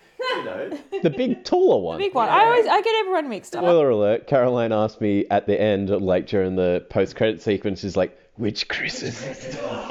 The 1.03 1.11
big 1.11 1.45
taller 1.45 1.81
one. 1.81 1.99
Big 1.99 2.15
one. 2.15 2.29
I 2.29 2.47
always 2.47 2.67
I 2.67 2.81
get 2.81 2.95
everyone 3.01 3.29
mixed 3.29 3.55
up. 3.55 3.63
Spoiler 3.63 3.91
alert, 3.91 4.27
Caroline 4.27 4.73
asked 4.73 5.01
me 5.01 5.27
at 5.31 5.47
the 5.47 5.61
end, 5.61 5.91
like 5.91 6.27
during 6.27 6.57
the 6.57 6.85
post 6.89 7.15
credit 7.15 7.41
sequence, 7.43 7.81
she's 7.81 7.97
like, 7.97 8.19
which 8.37 8.67
Chris 8.69 9.03
is 9.03 9.23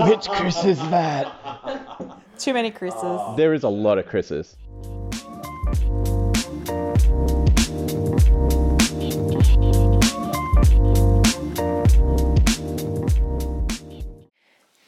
which 0.02 0.28
Chris 0.28 0.66
is 0.66 0.80
that? 0.90 1.32
Too 2.38 2.54
many 2.54 2.72
Chris's. 2.72 3.20
There 3.38 3.54
is 3.54 3.64
a 3.64 3.70
lot 3.70 3.98
of 3.98 4.08
Chris's. 4.08 4.58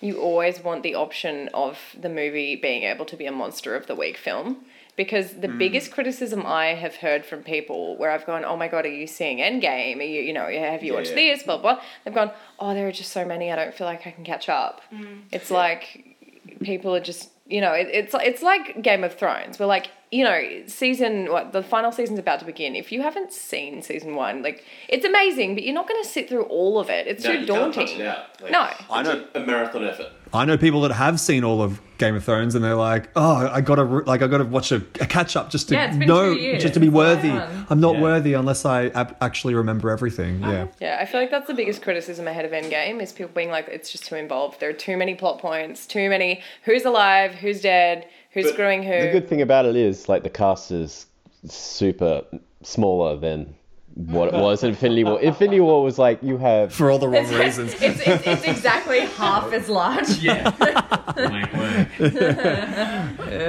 You 0.06 0.19
always 0.19 0.63
want 0.63 0.84
the 0.84 0.96
option 0.96 1.50
of 1.54 1.78
the 2.00 2.10
movie 2.10 2.56
being 2.56 2.84
able 2.84 3.06
to 3.06 3.18
be 3.18 3.25
a 3.25 3.31
monster 3.31 3.75
of 3.75 3.88
the 3.88 3.96
week 3.96 4.18
film. 4.18 4.66
Because 4.96 5.34
the 5.34 5.50
hmm. 5.50 5.57
biggest 5.57 5.92
criticism 5.92 6.46
I 6.46 6.68
have 6.68 6.96
heard 6.96 7.25
from 7.25 7.44
people 7.44 7.98
where 7.98 8.12
I've 8.12 8.25
gone, 8.25 8.46
oh 8.46 8.56
my 8.56 8.69
god, 8.69 8.86
are 8.86 8.90
you 8.90 9.07
seeing 9.07 9.40
Endgame? 9.40 9.98
Are 9.98 10.04
you, 10.04 10.22
you 10.22 10.31
know, 10.31 10.48
have 10.48 10.84
you 10.84 10.94
watched 10.94 11.10
yeah. 11.10 11.34
this? 11.34 11.44
Blah 11.44 11.57
blah. 11.57 11.81
They've 12.04 12.13
gone, 12.13 12.31
oh, 12.60 12.74
there 12.74 12.88
are 12.88 12.94
just 12.94 13.12
so 13.12 13.25
many. 13.25 13.52
I 13.52 13.57
don't 13.57 13.74
feel 13.74 13.88
like 13.88 14.07
I 14.07 14.12
can 14.12 14.24
catch 14.24 14.48
up. 14.48 14.82
Hmm. 14.89 15.20
It's 15.34 15.51
like 15.51 16.15
people 16.62 16.96
are 16.96 17.01
just, 17.01 17.29
you 17.46 17.60
know, 17.60 17.74
it, 17.74 17.88
it's 17.91 18.15
it's 18.22 18.41
like 18.41 18.82
Game 18.82 19.03
of 19.03 19.15
Thrones. 19.15 19.60
We're 19.60 19.65
like, 19.65 19.89
you 20.12 20.24
know, 20.24 20.39
season 20.67 21.31
what 21.31 21.51
the 21.51 21.63
final 21.63 21.91
season's 21.91 22.19
about 22.19 22.39
to 22.39 22.45
begin. 22.45 22.75
If 22.75 22.91
you 22.91 23.01
haven't 23.01 23.33
seen 23.33 23.81
season 23.81 24.15
one, 24.15 24.41
like 24.43 24.63
it's 24.88 25.05
amazing, 25.05 25.55
but 25.55 25.63
you're 25.63 25.74
not 25.74 25.88
going 25.88 26.01
to 26.01 26.07
sit 26.07 26.29
through 26.29 26.43
all 26.43 26.79
of 26.79 26.89
it. 26.89 27.07
It's 27.07 27.24
No, 27.24 27.31
too 27.33 27.39
you 27.39 27.45
can't 27.47 27.59
punch 27.74 27.75
daunting. 27.75 28.00
it 28.01 28.07
out. 28.07 28.41
Like, 28.41 28.51
No. 28.51 28.69
I 28.91 29.03
know 29.03 29.25
a 29.33 29.39
marathon 29.41 29.83
effort. 29.85 30.07
I 30.33 30.43
know 30.43 30.57
people 30.57 30.81
that 30.81 30.91
have 30.91 31.19
seen 31.19 31.43
all 31.45 31.62
of 31.62 31.79
Game 31.97 32.13
of 32.15 32.24
Thrones, 32.25 32.55
and 32.55 32.63
they're 32.65 32.75
like, 32.75 33.09
"Oh, 33.15 33.47
I 33.50 33.62
gotta 33.62 33.83
like 33.83 34.21
I 34.21 34.27
gotta 34.27 34.43
watch 34.43 34.74
a, 34.74 34.77
a 35.00 35.05
catch 35.05 35.38
up 35.38 35.50
just 35.50 35.69
to 35.69 35.75
Yeah, 35.75 35.88
it's 35.88 35.97
been 35.97 36.09
know, 36.09 36.33
two 36.33 36.41
years. 36.41 36.62
just 36.62 36.74
to 36.74 36.79
be 36.81 36.89
worthy. 36.89 37.29
I'm 37.31 37.79
not 37.79 37.95
Yeah. 37.95 38.01
worthy 38.01 38.33
unless 38.33 38.65
I 38.65 38.88
ab- 38.88 39.15
actually 39.21 39.53
remember 39.55 39.89
everything." 39.89 40.43
Uh-huh. 40.43 40.51
Yeah. 40.51 40.67
Yeah, 40.81 40.97
I 41.00 41.05
feel 41.05 41.21
like 41.21 41.31
that's 41.31 41.47
the 41.47 41.53
biggest 41.53 41.81
criticism 41.81 42.27
ahead 42.27 42.43
of 42.43 42.51
Endgame 42.51 43.01
is 43.01 43.13
people 43.13 43.31
being 43.33 43.50
like, 43.50 43.69
it's 43.69 43.91
just 43.91 44.05
too 44.07 44.15
involved. 44.15 44.59
There 44.59 44.69
are 44.69 44.74
too 44.74 44.97
many 44.97 45.15
plot 45.15 45.39
points, 45.39 45.85
too 45.85 46.09
many 46.09 46.41
who's 46.63 46.83
alive, 46.83 47.35
who's 47.35 47.62
dead, 47.62 48.05
who's 48.36 48.44
But 48.46 48.54
screwing 48.54 48.84
who. 48.84 49.01
The 49.01 49.12
good 49.12 49.27
thing 49.27 49.42
about 49.42 49.65
it 49.65 49.75
is, 49.75 50.08
like, 50.08 50.22
the 50.22 50.30
cast 50.30 50.72
is 50.72 51.08
super 51.48 52.22
smaller 52.62 53.18
than 53.18 53.56
what 53.96 54.27
it 54.27 54.34
was 54.39 54.62
in 54.62 54.70
Infinity 54.72 55.06
War. 55.06 55.20
Infinity 55.22 55.62
War 55.62 55.82
was 55.84 55.98
like, 55.98 56.22
you 56.22 56.38
have. 56.38 56.74
For 56.74 56.92
all 56.92 57.00
the 57.00 57.08
wrong 57.08 57.27
reasons. 57.34 57.74
it's, 57.75 58.00
it's, 58.06 58.27
it's 58.27 58.44
exactly 58.44 59.00
half 59.18 59.51
as 59.54 59.70
large. 59.70 60.10
Yeah. 60.20 60.51
Wank, 61.18 61.54
wank. 61.54 61.89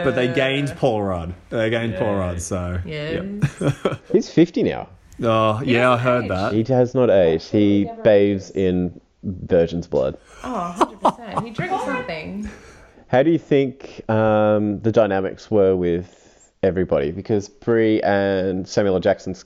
But 0.04 0.12
they 0.12 0.32
gained 0.32 0.72
Paul 0.76 1.02
Rudd. 1.02 1.34
They 1.50 1.68
gained 1.68 1.96
Paul 1.96 2.14
Rudd, 2.16 2.40
so. 2.40 2.80
Yeah. 2.86 3.22
Yep. 3.60 4.00
He's 4.12 4.30
50 4.30 4.62
now. 4.62 4.88
Oh, 5.20 5.60
yeah, 5.64 5.90
I 5.90 5.96
heard 5.96 6.28
that. 6.28 6.52
He 6.52 6.62
has 6.72 6.94
not 6.94 7.10
aged. 7.10 7.50
He 7.50 7.90
bathes 8.04 8.50
in 8.50 9.00
virgin's 9.24 9.88
blood. 9.88 10.16
Oh, 10.44 10.96
100%. 11.02 11.44
He 11.44 11.50
drinks 11.50 11.84
something. 11.84 12.48
How 13.08 13.22
do 13.22 13.30
you 13.30 13.38
think 13.38 14.02
um, 14.10 14.80
the 14.80 14.90
dynamics 14.90 15.50
were 15.50 15.76
with 15.76 16.52
everybody? 16.62 17.12
Because 17.12 17.48
Brie 17.48 18.00
and 18.02 18.68
Samuel 18.68 18.94
L. 18.94 19.00
Jackson's 19.00 19.44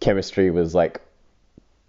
chemistry 0.00 0.50
was 0.50 0.74
like 0.74 1.00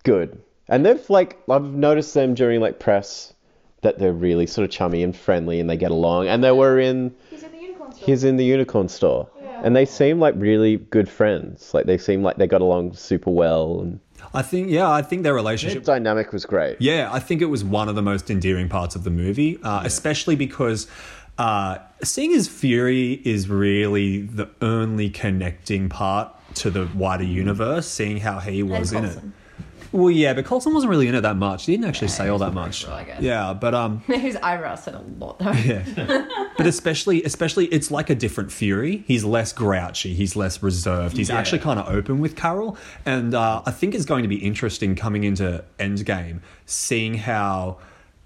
good, 0.03 0.41
and 0.67 0.85
they've 0.85 1.09
like 1.09 1.37
I've 1.49 1.63
noticed 1.63 2.13
them 2.13 2.33
during 2.33 2.61
like 2.61 2.79
press 2.79 3.33
that 3.81 3.99
they're 3.99 4.13
really 4.13 4.47
sort 4.47 4.65
of 4.65 4.71
chummy 4.71 5.03
and 5.03 5.15
friendly, 5.15 5.59
and 5.59 5.69
they 5.69 5.77
get 5.77 5.91
along. 5.91 6.27
And 6.27 6.43
they 6.43 6.51
were 6.51 6.79
in 6.79 7.13
He's 7.29 7.43
in 7.43 7.51
the 7.51 7.57
unicorn 7.59 7.91
store. 7.91 8.05
he's 8.05 8.23
in 8.23 8.37
the 8.37 8.45
unicorn 8.45 8.89
store, 8.89 9.29
and 9.61 9.75
they 9.75 9.85
seem 9.85 10.19
like 10.19 10.33
really 10.37 10.77
good 10.77 11.07
friends. 11.07 11.73
Like 11.75 11.85
they 11.85 11.99
seem 11.99 12.23
like 12.23 12.37
they 12.37 12.47
got 12.47 12.61
along 12.61 12.93
super 12.93 13.29
well. 13.29 13.81
And 13.81 13.99
I 14.33 14.41
think, 14.41 14.69
yeah, 14.69 14.89
I 14.89 15.01
think 15.01 15.23
their 15.23 15.33
relationship. 15.33 15.83
Dynamic 15.83 16.33
was 16.33 16.45
great. 16.45 16.77
Yeah, 16.79 17.09
I 17.11 17.19
think 17.19 17.41
it 17.41 17.45
was 17.45 17.63
one 17.63 17.89
of 17.89 17.95
the 17.95 18.01
most 18.01 18.29
endearing 18.29 18.69
parts 18.69 18.95
of 18.95 19.03
the 19.03 19.09
movie, 19.09 19.59
uh, 19.63 19.81
especially 19.83 20.35
because 20.35 20.87
uh, 21.37 21.77
seeing 22.03 22.31
his 22.31 22.47
fury 22.47 23.21
is 23.25 23.49
really 23.49 24.21
the 24.21 24.49
only 24.61 25.09
connecting 25.09 25.89
part 25.89 26.33
to 26.55 26.69
the 26.69 26.89
wider 26.95 27.23
universe. 27.23 27.87
Seeing 27.87 28.17
how 28.17 28.39
he 28.39 28.63
was 28.63 28.93
in 28.93 29.05
it. 29.05 29.19
Coulson. 29.95 30.03
Well, 30.03 30.11
yeah, 30.11 30.33
but 30.33 30.45
Coulson 30.45 30.73
wasn't 30.73 30.89
really 30.89 31.07
in 31.07 31.15
it 31.15 31.21
that 31.21 31.37
much. 31.37 31.65
He 31.65 31.73
didn't 31.73 31.85
actually 31.85 32.09
say 32.09 32.27
all 32.27 32.37
that 32.39 32.53
much. 32.53 32.83
peripheral, 32.83 32.97
I 32.97 33.03
guess. 33.05 33.21
Yeah, 33.21 33.53
but 33.53 33.73
um, 33.73 33.99
His 34.07 34.35
eyebrows 34.37 34.83
said 34.83 34.95
a 34.95 35.01
lot 35.19 35.39
though. 35.39 35.51
yeah. 35.51 36.27
but 36.57 36.67
especially, 36.67 37.23
especially, 37.23 37.65
it's 37.67 37.91
like 37.91 38.09
a 38.09 38.15
different 38.15 38.51
Fury. 38.51 39.03
He's 39.07 39.23
less 39.23 39.53
grouchy. 39.53 40.13
He's 40.13 40.35
less 40.35 40.61
reserved. 40.61 41.17
He's 41.17 41.29
actually 41.29 41.59
kind 41.59 41.79
of 41.79 41.87
open 41.87 42.19
with 42.19 42.35
Carol, 42.35 42.77
and 43.05 43.33
uh, 43.33 43.61
I 43.65 43.71
think 43.71 43.95
it's 43.95 44.05
going 44.05 44.23
to 44.23 44.29
be 44.29 44.37
interesting 44.37 44.95
coming 44.95 45.23
into 45.23 45.63
Endgame, 45.79 46.41
seeing 46.65 47.15
how 47.15 47.77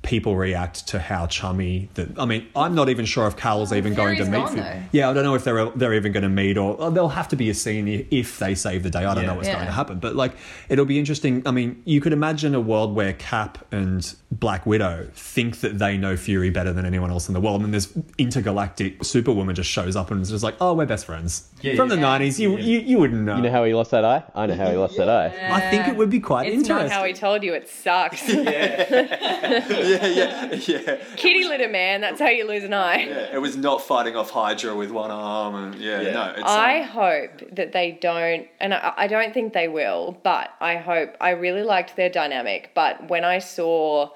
people 0.09 0.35
react 0.35 0.87
to 0.87 0.97
how 0.97 1.27
chummy 1.27 1.87
that 1.93 2.17
I 2.17 2.25
mean 2.25 2.47
I'm 2.55 2.73
not 2.73 2.89
even 2.89 3.05
sure 3.05 3.27
if 3.27 3.37
Carol's 3.37 3.71
even 3.71 3.93
going 3.93 4.17
to 4.17 4.25
meet 4.25 4.31
gone, 4.47 4.87
yeah 4.91 5.07
I 5.07 5.13
don't 5.13 5.23
know 5.23 5.35
if 5.35 5.43
they're 5.43 5.69
they're 5.69 5.93
even 5.93 6.11
going 6.11 6.23
to 6.23 6.29
meet 6.29 6.57
or, 6.57 6.73
or 6.81 6.89
there'll 6.89 7.09
have 7.09 7.27
to 7.27 7.35
be 7.35 7.49
a 7.51 7.53
scene 7.53 8.07
if 8.09 8.39
they 8.39 8.55
save 8.55 8.81
the 8.81 8.89
day. 8.89 9.05
I 9.05 9.13
don't 9.13 9.27
know 9.27 9.35
what's 9.35 9.47
Yeah. 9.47 9.53
going 9.55 9.67
to 9.67 9.71
happen 9.71 9.99
but 9.99 10.15
like 10.15 10.33
it'll 10.67 10.85
be 10.85 10.97
interesting. 10.97 11.43
I 11.45 11.51
mean 11.51 11.81
you 11.85 12.01
could 12.01 12.11
imagine 12.13 12.55
a 12.55 12.59
world 12.59 12.95
where 12.95 13.13
Cap 13.13 13.63
and 13.71 14.01
Black 14.31 14.65
Widow 14.65 15.09
think 15.13 15.59
that 15.59 15.77
they 15.77 15.95
know 15.95 16.17
Fury 16.17 16.49
better 16.49 16.73
than 16.73 16.85
anyone 16.85 17.11
else 17.11 17.27
in 17.27 17.33
the 17.35 17.41
world 17.41 17.57
and 17.61 17.65
then 17.65 17.71
this 17.71 17.95
intergalactic 18.17 19.03
superwoman 19.03 19.53
just 19.55 19.69
shows 19.69 19.95
up 19.95 20.09
and 20.11 20.21
is 20.21 20.31
just 20.31 20.43
like 20.43 20.55
oh 20.59 20.73
we're 20.73 20.85
best 20.87 21.05
friends 21.05 21.49
from 21.75 21.89
the 21.89 21.95
90s 21.95 22.39
you, 22.39 22.57
you 22.57 22.79
you 22.79 22.97
wouldn't 22.97 23.21
know 23.21 23.35
You 23.35 23.41
know 23.43 23.51
how 23.51 23.63
he 23.65 23.73
lost 23.73 23.91
that 23.91 24.05
eye? 24.05 24.23
I 24.33 24.45
know 24.45 24.55
how 24.55 24.69
he 24.71 24.77
lost 24.77 24.97
that 24.97 25.09
eye. 25.09 25.27
I 25.51 25.59
think 25.69 25.87
it 25.87 25.95
would 25.95 26.09
be 26.09 26.19
quite 26.19 26.47
It's 26.47 26.55
interesting 26.55 26.87
not 26.87 26.91
how 26.91 27.03
he 27.03 27.13
told 27.13 27.43
you. 27.43 27.53
It 27.53 27.67
sucks. 27.69 28.27
yeah, 28.29 28.85
yeah, 29.69 30.05
yeah. 30.05 30.53
Yeah. 30.55 30.95
Kitty 31.15 31.43
litter, 31.45 31.69
man. 31.69 32.01
That's 32.01 32.19
how 32.19 32.29
you 32.29 32.47
lose 32.47 32.63
an 32.63 32.73
eye. 32.73 33.05
Yeah, 33.05 33.35
It 33.35 33.41
was 33.41 33.57
not 33.57 33.81
fighting 33.81 34.15
off 34.15 34.29
Hydra 34.29 34.75
with 34.75 34.91
one 34.91 35.11
arm, 35.11 35.55
and 35.55 35.75
yeah, 35.75 36.01
no. 36.11 36.33
It's, 36.35 36.43
I 36.43 36.81
um, 36.81 36.87
hope 36.87 37.55
that 37.55 37.71
they 37.73 37.91
don't, 37.91 38.47
and 38.59 38.73
I, 38.73 38.93
I 38.97 39.07
don't 39.07 39.33
think 39.33 39.53
they 39.53 39.67
will, 39.67 40.17
but 40.23 40.49
I 40.59 40.77
hope, 40.77 41.15
I 41.19 41.31
really 41.31 41.63
liked 41.63 41.95
their 41.95 42.09
dynamic. 42.09 42.71
But 42.73 43.09
when 43.09 43.25
I 43.25 43.39
saw 43.39 44.09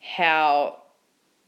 how 0.00 0.79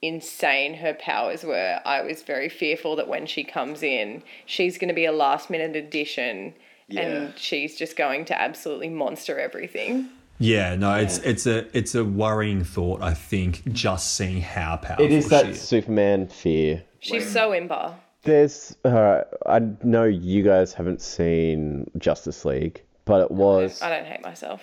insane 0.03 0.75
her 0.75 0.93
powers 0.95 1.45
were, 1.45 1.81
I 1.85 2.03
was 2.03 2.23
very 2.23 2.49
fearful 2.49 2.97
that 2.97 3.09
when 3.09 3.25
she 3.27 3.45
comes 3.45 3.83
in, 3.83 4.23
she's 4.45 4.77
going 4.79 4.89
to 4.89 4.95
be 4.95 5.05
a 5.05 5.13
last 5.13 5.49
minute 5.49 5.77
addition 5.77 6.55
Yeah. 6.89 7.01
and 7.03 7.39
she's 7.39 7.77
just 7.77 7.97
going 7.97 8.25
to 8.27 8.41
absolutely 8.41 8.89
monster 8.91 9.39
everything. 9.39 10.09
yeah 10.39 10.75
no 10.75 10.95
it's 10.95 11.19
it's 11.19 11.47
a 11.47 11.59
it's 11.77 11.95
a 11.95 12.05
worrying 12.05 12.65
thought 12.65 13.01
I 13.01 13.15
think 13.15 13.63
just 13.73 14.15
seeing 14.17 14.41
how 14.41 14.77
powerful 14.79 15.05
It 15.05 15.13
is 15.13 15.25
she 15.25 15.31
that 15.31 15.47
is. 15.51 15.61
Superman 15.61 16.27
fear. 16.27 16.83
She's 17.01 17.31
so 17.31 17.51
imba. 17.53 17.95
There's, 18.25 18.77
uh, 18.85 19.23
I 19.47 19.59
know 19.83 20.05
you 20.05 20.43
guys 20.45 20.73
haven't 20.73 21.01
seen 21.01 21.91
Justice 21.99 22.45
League, 22.45 22.81
but 23.05 23.21
it 23.21 23.31
was. 23.33 23.83
I 23.83 23.89
don't 23.91 24.07
hate 24.07 24.23
myself. 24.23 24.61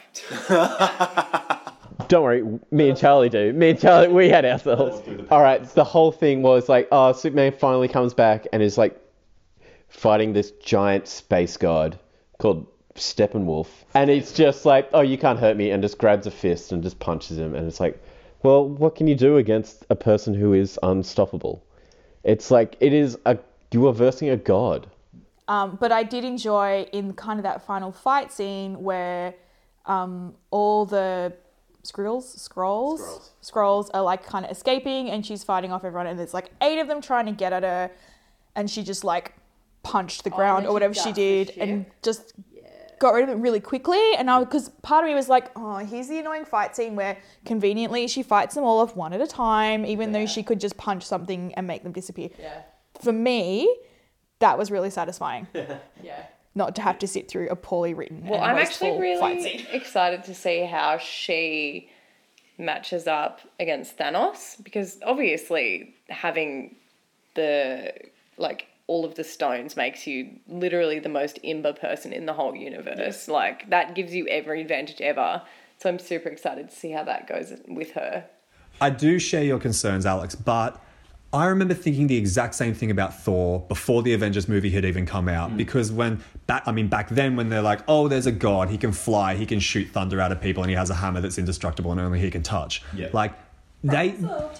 Don't 2.09 2.23
worry, 2.23 2.43
me 2.71 2.89
and 2.89 2.97
Charlie 2.97 3.29
do. 3.29 3.53
Me 3.53 3.69
and 3.69 3.79
Charlie, 3.79 4.07
we 4.07 4.29
had 4.29 4.43
ourselves. 4.43 5.07
All 5.29 5.41
right, 5.41 5.63
the 5.75 5.83
whole 5.83 6.11
thing 6.11 6.41
was 6.41 6.67
like, 6.67 6.87
oh, 6.91 7.13
Superman 7.13 7.53
finally 7.53 7.87
comes 7.87 8.15
back 8.15 8.47
and 8.51 8.63
is 8.63 8.79
like 8.79 8.99
fighting 9.89 10.33
this 10.33 10.49
giant 10.51 11.07
space 11.07 11.55
god 11.55 11.99
called 12.39 12.65
Steppenwolf, 12.95 13.67
and 13.93 14.09
it's 14.09 14.33
just 14.33 14.65
like, 14.65 14.89
oh, 14.91 15.01
you 15.01 15.19
can't 15.19 15.39
hurt 15.39 15.55
me, 15.55 15.69
and 15.69 15.83
just 15.83 15.99
grabs 15.99 16.25
a 16.25 16.31
fist 16.31 16.71
and 16.71 16.81
just 16.81 16.99
punches 16.99 17.37
him, 17.37 17.53
and 17.53 17.67
it's 17.67 17.79
like, 17.79 18.01
well, 18.41 18.67
what 18.67 18.95
can 18.95 19.05
you 19.05 19.15
do 19.15 19.37
against 19.37 19.85
a 19.91 19.95
person 19.95 20.33
who 20.33 20.53
is 20.53 20.79
unstoppable? 20.81 21.63
It's 22.23 22.49
like 22.49 22.75
it 22.79 22.91
is 22.91 23.19
a 23.27 23.37
you 23.71 23.87
are 23.87 23.93
versing 23.93 24.29
a 24.29 24.37
god. 24.37 24.87
Um, 25.47 25.77
but 25.79 25.91
I 25.91 26.01
did 26.01 26.23
enjoy 26.23 26.87
in 26.91 27.13
kind 27.13 27.37
of 27.37 27.43
that 27.43 27.65
final 27.67 27.91
fight 27.91 28.31
scene 28.33 28.81
where 28.81 29.35
um, 29.85 30.33
all 30.49 30.85
the 30.87 31.33
Skrulls, 31.83 32.37
scrolls, 32.37 33.31
Skrulls 33.41 33.89
are 33.93 34.01
like 34.01 34.25
kind 34.25 34.45
of 34.45 34.51
escaping, 34.51 35.09
and 35.09 35.25
she's 35.25 35.43
fighting 35.43 35.71
off 35.71 35.83
everyone, 35.83 36.07
and 36.07 36.19
there's 36.19 36.33
like 36.33 36.51
eight 36.61 36.79
of 36.79 36.87
them 36.87 37.01
trying 37.01 37.25
to 37.25 37.31
get 37.31 37.53
at 37.53 37.63
her, 37.63 37.91
and 38.55 38.69
she 38.69 38.83
just 38.83 39.03
like 39.03 39.33
punched 39.83 40.23
the 40.23 40.29
ground 40.29 40.65
or 40.65 40.73
whatever 40.73 40.93
she 40.93 41.11
did, 41.13 41.51
and 41.57 41.85
just 42.03 42.33
got 42.99 43.13
rid 43.13 43.23
of 43.23 43.29
it 43.29 43.35
really 43.35 43.61
quickly. 43.61 44.13
And 44.17 44.29
I, 44.29 44.43
because 44.43 44.69
part 44.81 45.03
of 45.05 45.09
me 45.09 45.15
was 45.15 45.29
like, 45.29 45.49
oh, 45.55 45.77
here's 45.77 46.09
the 46.09 46.19
annoying 46.19 46.45
fight 46.45 46.75
scene 46.75 46.95
where 46.95 47.17
conveniently 47.45 48.07
she 48.07 48.23
fights 48.23 48.55
them 48.55 48.65
all 48.65 48.79
off 48.79 48.95
one 48.95 49.13
at 49.13 49.21
a 49.21 49.27
time, 49.27 49.85
even 49.85 50.11
though 50.11 50.25
she 50.25 50.43
could 50.43 50.59
just 50.59 50.75
punch 50.77 51.03
something 51.05 51.53
and 51.55 51.65
make 51.65 51.83
them 51.83 51.93
disappear. 51.93 52.29
Yeah. 52.37 52.61
For 53.01 53.13
me, 53.13 53.73
that 54.39 54.57
was 54.57 54.69
really 54.69 54.89
satisfying 54.89 55.47
Yeah. 56.03 56.25
Not 56.59 56.75
to 56.75 56.83
have 56.83 56.99
to 56.99 57.07
sit 57.07 57.27
through 57.27 57.49
a 57.49 57.55
poorly 57.55 57.95
written. 57.95 58.27
Well, 58.27 58.43
and 58.43 58.51
I'm 58.51 58.57
actually 58.57 58.99
really 58.99 59.65
excited 59.71 60.23
to 60.25 60.35
see 60.35 60.65
how 60.65 60.99
she 60.99 61.89
matches 62.59 63.07
up 63.07 63.39
against 63.59 63.97
Thanos 63.97 64.61
because 64.61 64.99
obviously 65.03 65.95
having 66.09 66.75
the 67.33 67.93
like 68.37 68.67
all 68.85 69.05
of 69.05 69.15
the 69.15 69.23
stones 69.23 69.77
makes 69.77 70.05
you 70.05 70.29
literally 70.47 70.99
the 70.99 71.09
most 71.09 71.39
imber 71.43 71.73
person 71.73 72.11
in 72.11 72.25
the 72.25 72.33
whole 72.33 72.55
universe. 72.55 73.27
Like 73.27 73.69
that 73.69 73.95
gives 73.95 74.13
you 74.13 74.27
every 74.27 74.61
advantage 74.61 75.01
ever. 75.01 75.41
So 75.77 75.89
I'm 75.89 75.99
super 75.99 76.29
excited 76.29 76.69
to 76.69 76.75
see 76.75 76.91
how 76.91 77.03
that 77.05 77.27
goes 77.27 77.53
with 77.67 77.91
her. 77.93 78.25
I 78.81 78.89
do 78.89 79.19
share 79.19 79.43
your 79.43 79.59
concerns, 79.59 80.05
Alex, 80.05 80.35
but 80.35 80.81
I 81.31 81.45
remember 81.45 81.75
thinking 81.75 82.07
the 82.07 82.17
exact 82.17 82.55
same 82.55 82.73
thing 82.73 82.89
about 82.89 83.21
Thor 83.21 83.63
before 83.67 84.01
the 84.01 84.13
Avengers 84.13 84.47
movie 84.47 84.71
had 84.71 84.83
even 84.83 85.05
come 85.05 85.29
out. 85.29 85.51
Hmm. 85.51 85.57
Because 85.57 85.91
when 85.91 86.23
back, 86.47 86.63
I 86.65 86.71
mean, 86.71 86.87
back 86.87 87.09
then 87.09 87.35
when 87.35 87.49
they're 87.49 87.61
like, 87.61 87.81
"Oh, 87.87 88.07
there's 88.07 88.25
a 88.25 88.31
god, 88.31 88.69
he 88.69 88.77
can 88.77 88.91
fly, 88.91 89.35
he 89.35 89.45
can 89.45 89.59
shoot 89.59 89.89
thunder 89.89 90.19
out 90.19 90.31
of 90.31 90.41
people, 90.41 90.63
and 90.63 90.69
he 90.69 90.75
has 90.75 90.89
a 90.89 90.95
hammer 90.95 91.21
that's 91.21 91.37
indestructible 91.37 91.91
and 91.91 92.01
only 92.01 92.19
he 92.19 92.31
can 92.31 92.41
touch." 92.41 92.81
Yeah. 92.95 93.09
Like 93.13 93.33
they 93.83 94.15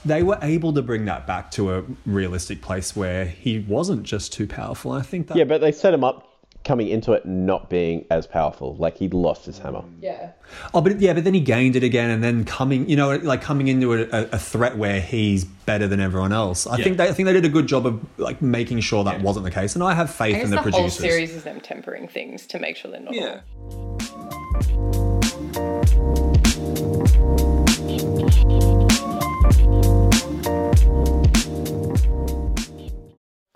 they 0.06 0.24
were 0.24 0.38
able 0.42 0.74
to 0.74 0.82
bring 0.82 1.06
that 1.06 1.26
back 1.26 1.52
to 1.52 1.74
a 1.74 1.84
realistic 2.06 2.62
place 2.62 2.96
where 2.96 3.26
he 3.26 3.60
wasn't 3.60 4.04
just 4.04 4.32
too 4.32 4.48
powerful. 4.48 4.92
I 4.92 5.02
think 5.02 5.28
that 5.28 5.38
Yeah, 5.38 5.46
but 5.46 5.62
they 5.62 5.72
set 5.72 5.94
him 5.94 6.04
up 6.04 6.29
coming 6.64 6.88
into 6.90 7.14
it 7.14 7.26
not 7.26 7.70
being 7.70 8.06
as 8.10 8.28
powerful. 8.28 8.76
Like 8.76 8.98
he'd 8.98 9.14
lost 9.14 9.46
his 9.46 9.58
hammer. 9.58 9.80
Mm. 9.80 9.94
Yeah. 10.02 10.32
Oh, 10.74 10.82
but 10.82 11.00
yeah, 11.00 11.14
but 11.14 11.24
then 11.24 11.34
he 11.34 11.40
gained 11.40 11.76
it 11.76 11.84
again, 11.84 12.10
and 12.10 12.24
then 12.24 12.46
coming, 12.46 12.90
you 12.90 12.96
know, 12.96 13.16
like 13.18 13.42
coming 13.42 13.68
into 13.68 13.94
a, 13.94 14.02
a, 14.12 14.30
a 14.34 14.40
threat 14.40 14.78
where 14.78 15.00
he's 15.00 15.46
better 15.46 15.88
than 15.88 16.00
everyone 16.00 16.34
else. 16.34 16.68
I 16.68 16.82
think 16.82 16.98
they, 16.98 17.08
I 17.08 17.14
think 17.14 17.28
they 17.28 17.34
did 17.34 17.46
a 17.46 17.50
good 17.50 17.68
job 17.68 17.86
of 17.86 18.20
like 18.20 18.42
making 18.42 18.80
sure 18.82 19.04
that 19.04 19.22
wasn't 19.22 19.46
the 19.46 19.52
case, 19.52 19.76
and 19.76 19.84
I 19.84 19.94
have 19.94 20.10
faith 20.10 20.36
I 20.36 20.40
in 20.40 20.50
the, 20.50 20.62
the, 20.62 20.72
whole 20.72 20.90
series 20.90 21.36
is 21.36 21.44
them 21.44 21.62
tempering 21.62 22.08
things 22.08 22.46
to 22.48 22.60
make 22.60 22.76
sure 22.76 22.92
they're 22.92 23.02
not. 23.02 23.14
Yeah. 23.14 23.42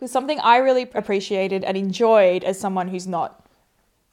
Because 0.04 0.12
something 0.12 0.38
I 0.42 0.58
really 0.58 0.82
appreciated 0.94 1.64
and 1.64 1.78
enjoyed 1.78 2.44
as 2.44 2.60
someone 2.60 2.90
who's 2.90 3.08
not 3.08 3.46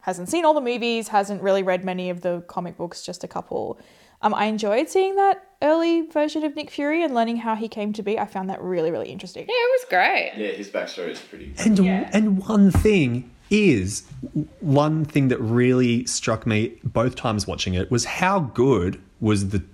hasn't 0.02 0.28
seen 0.28 0.44
all 0.44 0.54
the 0.54 0.60
movies, 0.60 1.08
hasn't 1.08 1.42
really 1.42 1.64
read 1.64 1.84
many 1.84 2.10
of 2.10 2.20
the 2.20 2.44
comic 2.46 2.76
books, 2.76 3.02
just 3.02 3.24
a 3.24 3.26
couple. 3.26 3.76
Um, 4.22 4.32
I 4.32 4.44
enjoyed 4.44 4.88
seeing 4.88 5.16
that 5.16 5.44
early 5.60 6.02
version 6.02 6.44
of 6.44 6.54
Nick 6.54 6.70
Fury 6.70 7.02
and 7.02 7.12
learning 7.12 7.38
how 7.38 7.56
he 7.56 7.66
came 7.66 7.92
to 7.94 8.04
be. 8.04 8.20
I 8.20 8.26
found 8.26 8.48
that 8.50 8.62
really, 8.62 8.92
really 8.92 9.10
interesting. 9.10 9.46
Yeah, 9.48 9.54
it 9.56 9.80
was 9.80 9.86
great. 9.88 10.32
Yeah, 10.36 10.52
his 10.52 10.68
backstory 10.68 11.08
is 11.08 11.18
pretty. 11.18 11.54
And 11.58 11.80
and 11.80 12.46
one 12.46 12.70
thing 12.70 13.28
is 13.50 14.04
one 14.60 15.04
thing 15.04 15.26
that 15.26 15.38
really 15.38 16.06
struck 16.06 16.46
me 16.46 16.78
both 16.84 17.16
times 17.16 17.48
watching 17.48 17.74
it 17.74 17.90
was 17.90 18.04
how 18.04 18.38
good 18.38 19.02
was 19.18 19.48
the 19.48 19.64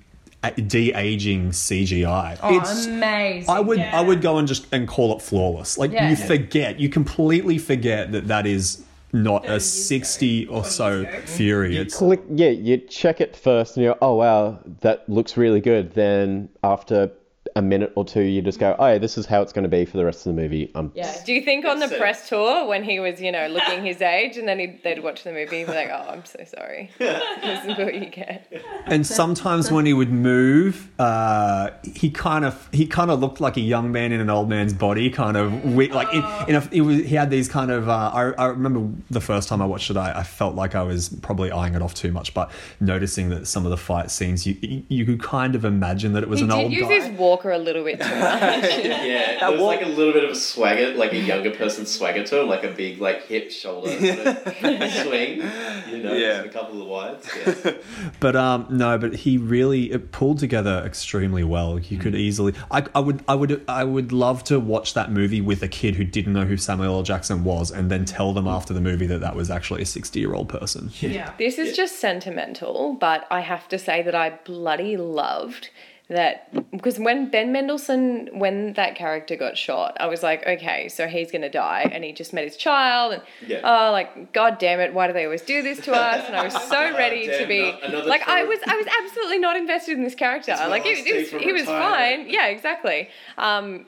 de 0.50 0.92
aging 0.92 1.50
CGI. 1.50 2.38
Oh, 2.42 2.58
amazing. 2.88 3.48
I 3.50 3.60
would 3.60 3.78
I 3.80 4.00
would 4.00 4.22
go 4.22 4.38
and 4.38 4.46
just 4.46 4.66
and 4.72 4.86
call 4.88 5.16
it 5.16 5.22
flawless. 5.22 5.78
Like 5.78 5.92
Yeah. 5.92 6.10
you 6.10 6.16
forget, 6.16 6.78
you 6.80 6.88
completely 6.88 7.58
forget 7.58 8.12
that 8.12 8.28
that 8.28 8.46
is 8.46 8.82
not 9.12 9.48
a 9.48 9.60
sixty 9.60 10.46
or 10.46 10.64
so 10.64 11.04
Fury. 11.24 11.76
It's 11.76 11.96
Click, 11.96 12.22
yeah, 12.30 12.48
you 12.50 12.76
check 12.78 13.20
it 13.20 13.34
first 13.36 13.76
and 13.76 13.84
you're, 13.84 13.96
oh 14.02 14.14
wow, 14.14 14.58
that 14.80 15.08
looks 15.08 15.36
really 15.36 15.60
good. 15.60 15.94
Then 15.94 16.48
after 16.62 17.10
a 17.56 17.62
minute 17.62 17.92
or 17.96 18.04
two, 18.04 18.20
you 18.22 18.42
just 18.42 18.60
go, 18.60 18.76
oh, 18.78 18.86
yeah, 18.86 18.98
this 18.98 19.16
is 19.18 19.26
how 19.26 19.42
it's 19.42 19.52
going 19.52 19.62
to 19.64 19.68
be 19.68 19.84
for 19.84 19.96
the 19.96 20.04
rest 20.04 20.26
of 20.26 20.34
the 20.36 20.40
movie. 20.40 20.70
Um, 20.74 20.92
yeah. 20.94 21.16
Do 21.24 21.32
you 21.32 21.40
think 21.42 21.64
on 21.64 21.78
the 21.80 21.86
It's 21.86 21.96
press 21.96 22.28
tour 22.28 22.66
when 22.68 22.84
he 22.84 23.00
was, 23.00 23.20
you 23.20 23.32
know, 23.32 23.48
looking 23.48 23.84
his 23.84 24.00
age, 24.02 24.36
and 24.36 24.46
then 24.46 24.58
he'd, 24.58 24.82
they'd 24.84 25.02
watch 25.02 25.24
the 25.24 25.32
movie 25.32 25.60
and 25.62 25.66
be 25.66 25.74
like, 25.74 25.88
"Oh, 25.90 26.06
I'm 26.10 26.24
so 26.24 26.44
sorry. 26.46 26.90
this 26.98 27.64
is 27.64 27.76
what 27.78 27.94
you 27.94 28.06
get." 28.10 28.52
And 28.86 29.06
sometimes 29.06 29.72
when 29.72 29.86
he 29.86 29.92
would 29.94 30.12
move, 30.12 30.90
uh, 31.00 31.70
he 31.82 32.10
kind 32.10 32.44
of 32.44 32.68
he 32.72 32.86
kind 32.86 33.10
of 33.10 33.20
looked 33.20 33.40
like 33.40 33.56
a 33.56 33.60
young 33.62 33.90
man 33.90 34.12
in 34.12 34.20
an 34.20 34.30
old 34.30 34.48
man's 34.48 34.72
body, 34.74 35.08
kind 35.10 35.36
of 35.36 35.64
we, 35.74 35.88
like 35.90 36.12
in, 36.12 36.22
in 36.48 36.54
a, 36.56 36.68
it 36.70 36.82
was, 36.82 36.96
he 36.98 37.14
had 37.16 37.30
these 37.30 37.48
kind 37.48 37.70
of. 37.70 37.88
Uh, 37.88 38.10
I, 38.12 38.22
I 38.32 38.46
remember 38.48 38.94
the 39.10 39.20
first 39.20 39.48
time 39.48 39.62
I 39.62 39.66
watched 39.66 39.90
it, 39.90 39.96
I, 39.96 40.20
I 40.20 40.22
felt 40.22 40.54
like 40.54 40.74
I 40.74 40.82
was 40.82 41.08
probably 41.08 41.50
eyeing 41.50 41.74
it 41.74 41.82
off 41.82 41.94
too 41.94 42.12
much, 42.12 42.34
but 42.34 42.50
noticing 42.80 43.30
that 43.30 43.46
some 43.46 43.64
of 43.64 43.70
the 43.70 43.76
fight 43.78 44.10
scenes, 44.10 44.46
you 44.46 44.82
you 44.88 45.04
could 45.06 45.22
kind 45.22 45.54
of 45.54 45.64
imagine 45.64 46.12
that 46.12 46.22
it 46.22 46.28
was 46.28 46.40
He 46.40 46.44
an 46.44 46.50
did 46.50 46.56
old 46.64 46.72
use 46.72 46.86
guy. 46.88 47.00
his 47.08 47.18
walker 47.46 47.52
a 47.52 47.58
little 47.64 47.84
bit 47.84 48.00
too 48.00 48.08
much. 48.20 48.84
Yeah, 48.84 49.38
there 49.40 49.52
was 49.52 49.60
like 49.60 49.82
a 49.82 49.86
little 49.88 50.12
bit 50.12 50.24
of 50.24 50.30
a 50.30 50.34
swagger, 50.34 50.94
like 50.94 51.12
a 51.12 51.18
younger 51.18 51.50
person 51.50 51.86
swagger 51.86 52.24
to 52.24 52.40
him, 52.40 52.48
like 52.48 52.64
a 52.64 52.70
big 52.70 53.00
like 53.00 53.26
hip 53.26 53.50
shoulder 53.50 53.90
sort 53.90 54.26
of 54.26 54.54
swing. 55.02 55.42
You 55.90 56.02
know, 56.02 56.12
Yeah. 56.14 56.42
a 56.42 56.48
couple 56.48 56.82
of 56.82 56.88
wides. 56.88 57.28
Yeah. 57.64 57.72
But 58.20 58.36
um, 58.36 58.66
no, 58.70 58.98
but 58.98 59.14
he 59.14 59.38
really 59.38 59.92
it 59.92 60.12
pulled 60.12 60.38
together 60.38 60.82
extremely 60.84 61.44
well. 61.44 61.78
You 61.78 61.98
could 61.98 62.14
easily, 62.14 62.54
I, 62.70 62.84
I 62.94 63.00
would, 63.00 63.22
I 63.28 63.34
would, 63.34 63.64
I 63.68 63.84
would 63.84 64.12
love 64.12 64.44
to 64.44 64.58
watch 64.60 64.94
that 64.94 65.10
movie 65.10 65.40
with 65.40 65.62
a 65.62 65.68
kid 65.68 65.94
who 65.96 66.04
didn't 66.04 66.32
know 66.32 66.44
who 66.44 66.56
Samuel 66.56 66.96
L. 66.96 67.02
Jackson 67.02 67.44
was, 67.44 67.70
and 67.70 67.90
then 67.90 68.04
tell 68.04 68.32
them 68.32 68.46
after 68.48 68.72
the 68.74 68.80
movie 68.80 69.06
that 69.06 69.20
that 69.20 69.36
was 69.36 69.50
actually 69.50 69.82
a 69.82 69.86
sixty-year-old 69.86 70.48
person. 70.48 70.90
Yeah. 71.00 71.32
This 71.38 71.58
is 71.58 71.76
just 71.76 71.98
sentimental, 72.00 72.94
but 72.94 73.26
I 73.30 73.40
have 73.40 73.68
to 73.68 73.78
say 73.78 74.02
that 74.02 74.14
I 74.14 74.30
bloody 74.44 74.96
loved 74.96 75.70
that 76.08 76.70
because 76.70 76.98
when 77.00 77.30
Ben 77.30 77.50
Mendelsohn, 77.50 78.28
when 78.38 78.74
that 78.74 78.94
character 78.94 79.34
got 79.34 79.58
shot, 79.58 79.96
I 79.98 80.06
was 80.06 80.22
like, 80.22 80.46
okay, 80.46 80.88
so 80.88 81.08
he's 81.08 81.32
gonna 81.32 81.50
die, 81.50 81.90
and 81.92 82.04
he 82.04 82.12
just 82.12 82.32
met 82.32 82.44
his 82.44 82.56
child, 82.56 83.14
and 83.14 83.22
Yeah. 83.46 83.60
oh, 83.64 83.90
like, 83.90 84.32
god 84.32 84.58
damn 84.58 84.78
it, 84.78 84.94
why 84.94 85.08
do 85.08 85.12
they 85.12 85.24
always 85.24 85.42
do 85.42 85.62
this 85.62 85.80
to 85.80 85.92
us? 85.92 86.24
And 86.28 86.36
I 86.36 86.44
was 86.44 86.54
so 86.54 86.96
ready 86.96 87.26
to 87.26 87.46
be 87.46 87.58
no- 87.72 87.78
another 87.82 88.08
like, 88.08 88.26
I 88.28 88.44
was, 88.44 88.58
I 88.66 88.76
was 88.76 88.86
absolutely 89.02 89.38
not 89.40 89.56
invested 89.56 89.96
in 89.98 90.04
this 90.04 90.14
character. 90.14 90.52
It's 90.52 90.60
like, 90.60 90.84
my 90.84 90.90
it, 90.90 91.06
it 91.06 91.32
was, 91.32 91.42
he 91.42 91.52
was 91.52 91.64
fine, 91.64 92.28
yeah, 92.28 92.46
exactly. 92.46 93.08
Um, 93.36 93.86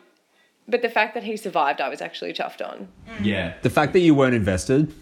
but 0.66 0.82
the 0.82 0.90
fact 0.90 1.14
that 1.14 1.22
he 1.22 1.36
survived, 1.36 1.80
I 1.80 1.88
was 1.88 2.00
actually 2.02 2.32
chuffed 2.32 2.66
on. 2.68 2.88
Yeah, 3.22 3.54
the 3.62 3.70
fact 3.70 3.92
that 3.92 4.00
you 4.00 4.14
weren't 4.14 4.34
invested. 4.34 4.92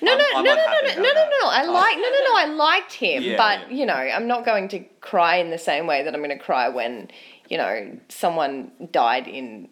No, 0.00 0.16
no, 0.16 0.24
I'm 0.36 0.44
no, 0.44 0.54
no, 0.54 0.56
no, 0.56 0.78
unhappy 0.78 1.00
no, 1.00 1.08
no, 1.08 1.14
no, 1.14 1.28
no. 1.42 1.48
I 1.48 1.64
like, 1.64 1.96
no, 1.96 2.02
no, 2.02 2.18
no. 2.24 2.36
I 2.36 2.44
liked 2.46 2.92
him, 2.92 3.22
Yeah, 3.22 3.36
but 3.36 3.70
yeah. 3.70 3.76
you 3.76 3.86
know, 3.86 3.94
I'm 3.94 4.26
not 4.28 4.44
going 4.44 4.68
to 4.68 4.80
cry 5.00 5.36
in 5.36 5.50
the 5.50 5.58
same 5.58 5.86
way 5.86 6.02
that 6.04 6.14
I'm 6.14 6.20
going 6.22 6.36
to 6.36 6.42
cry 6.44 6.68
when, 6.68 7.10
you 7.48 7.58
know, 7.58 7.98
someone 8.08 8.70
died 8.92 9.26
in, 9.26 9.68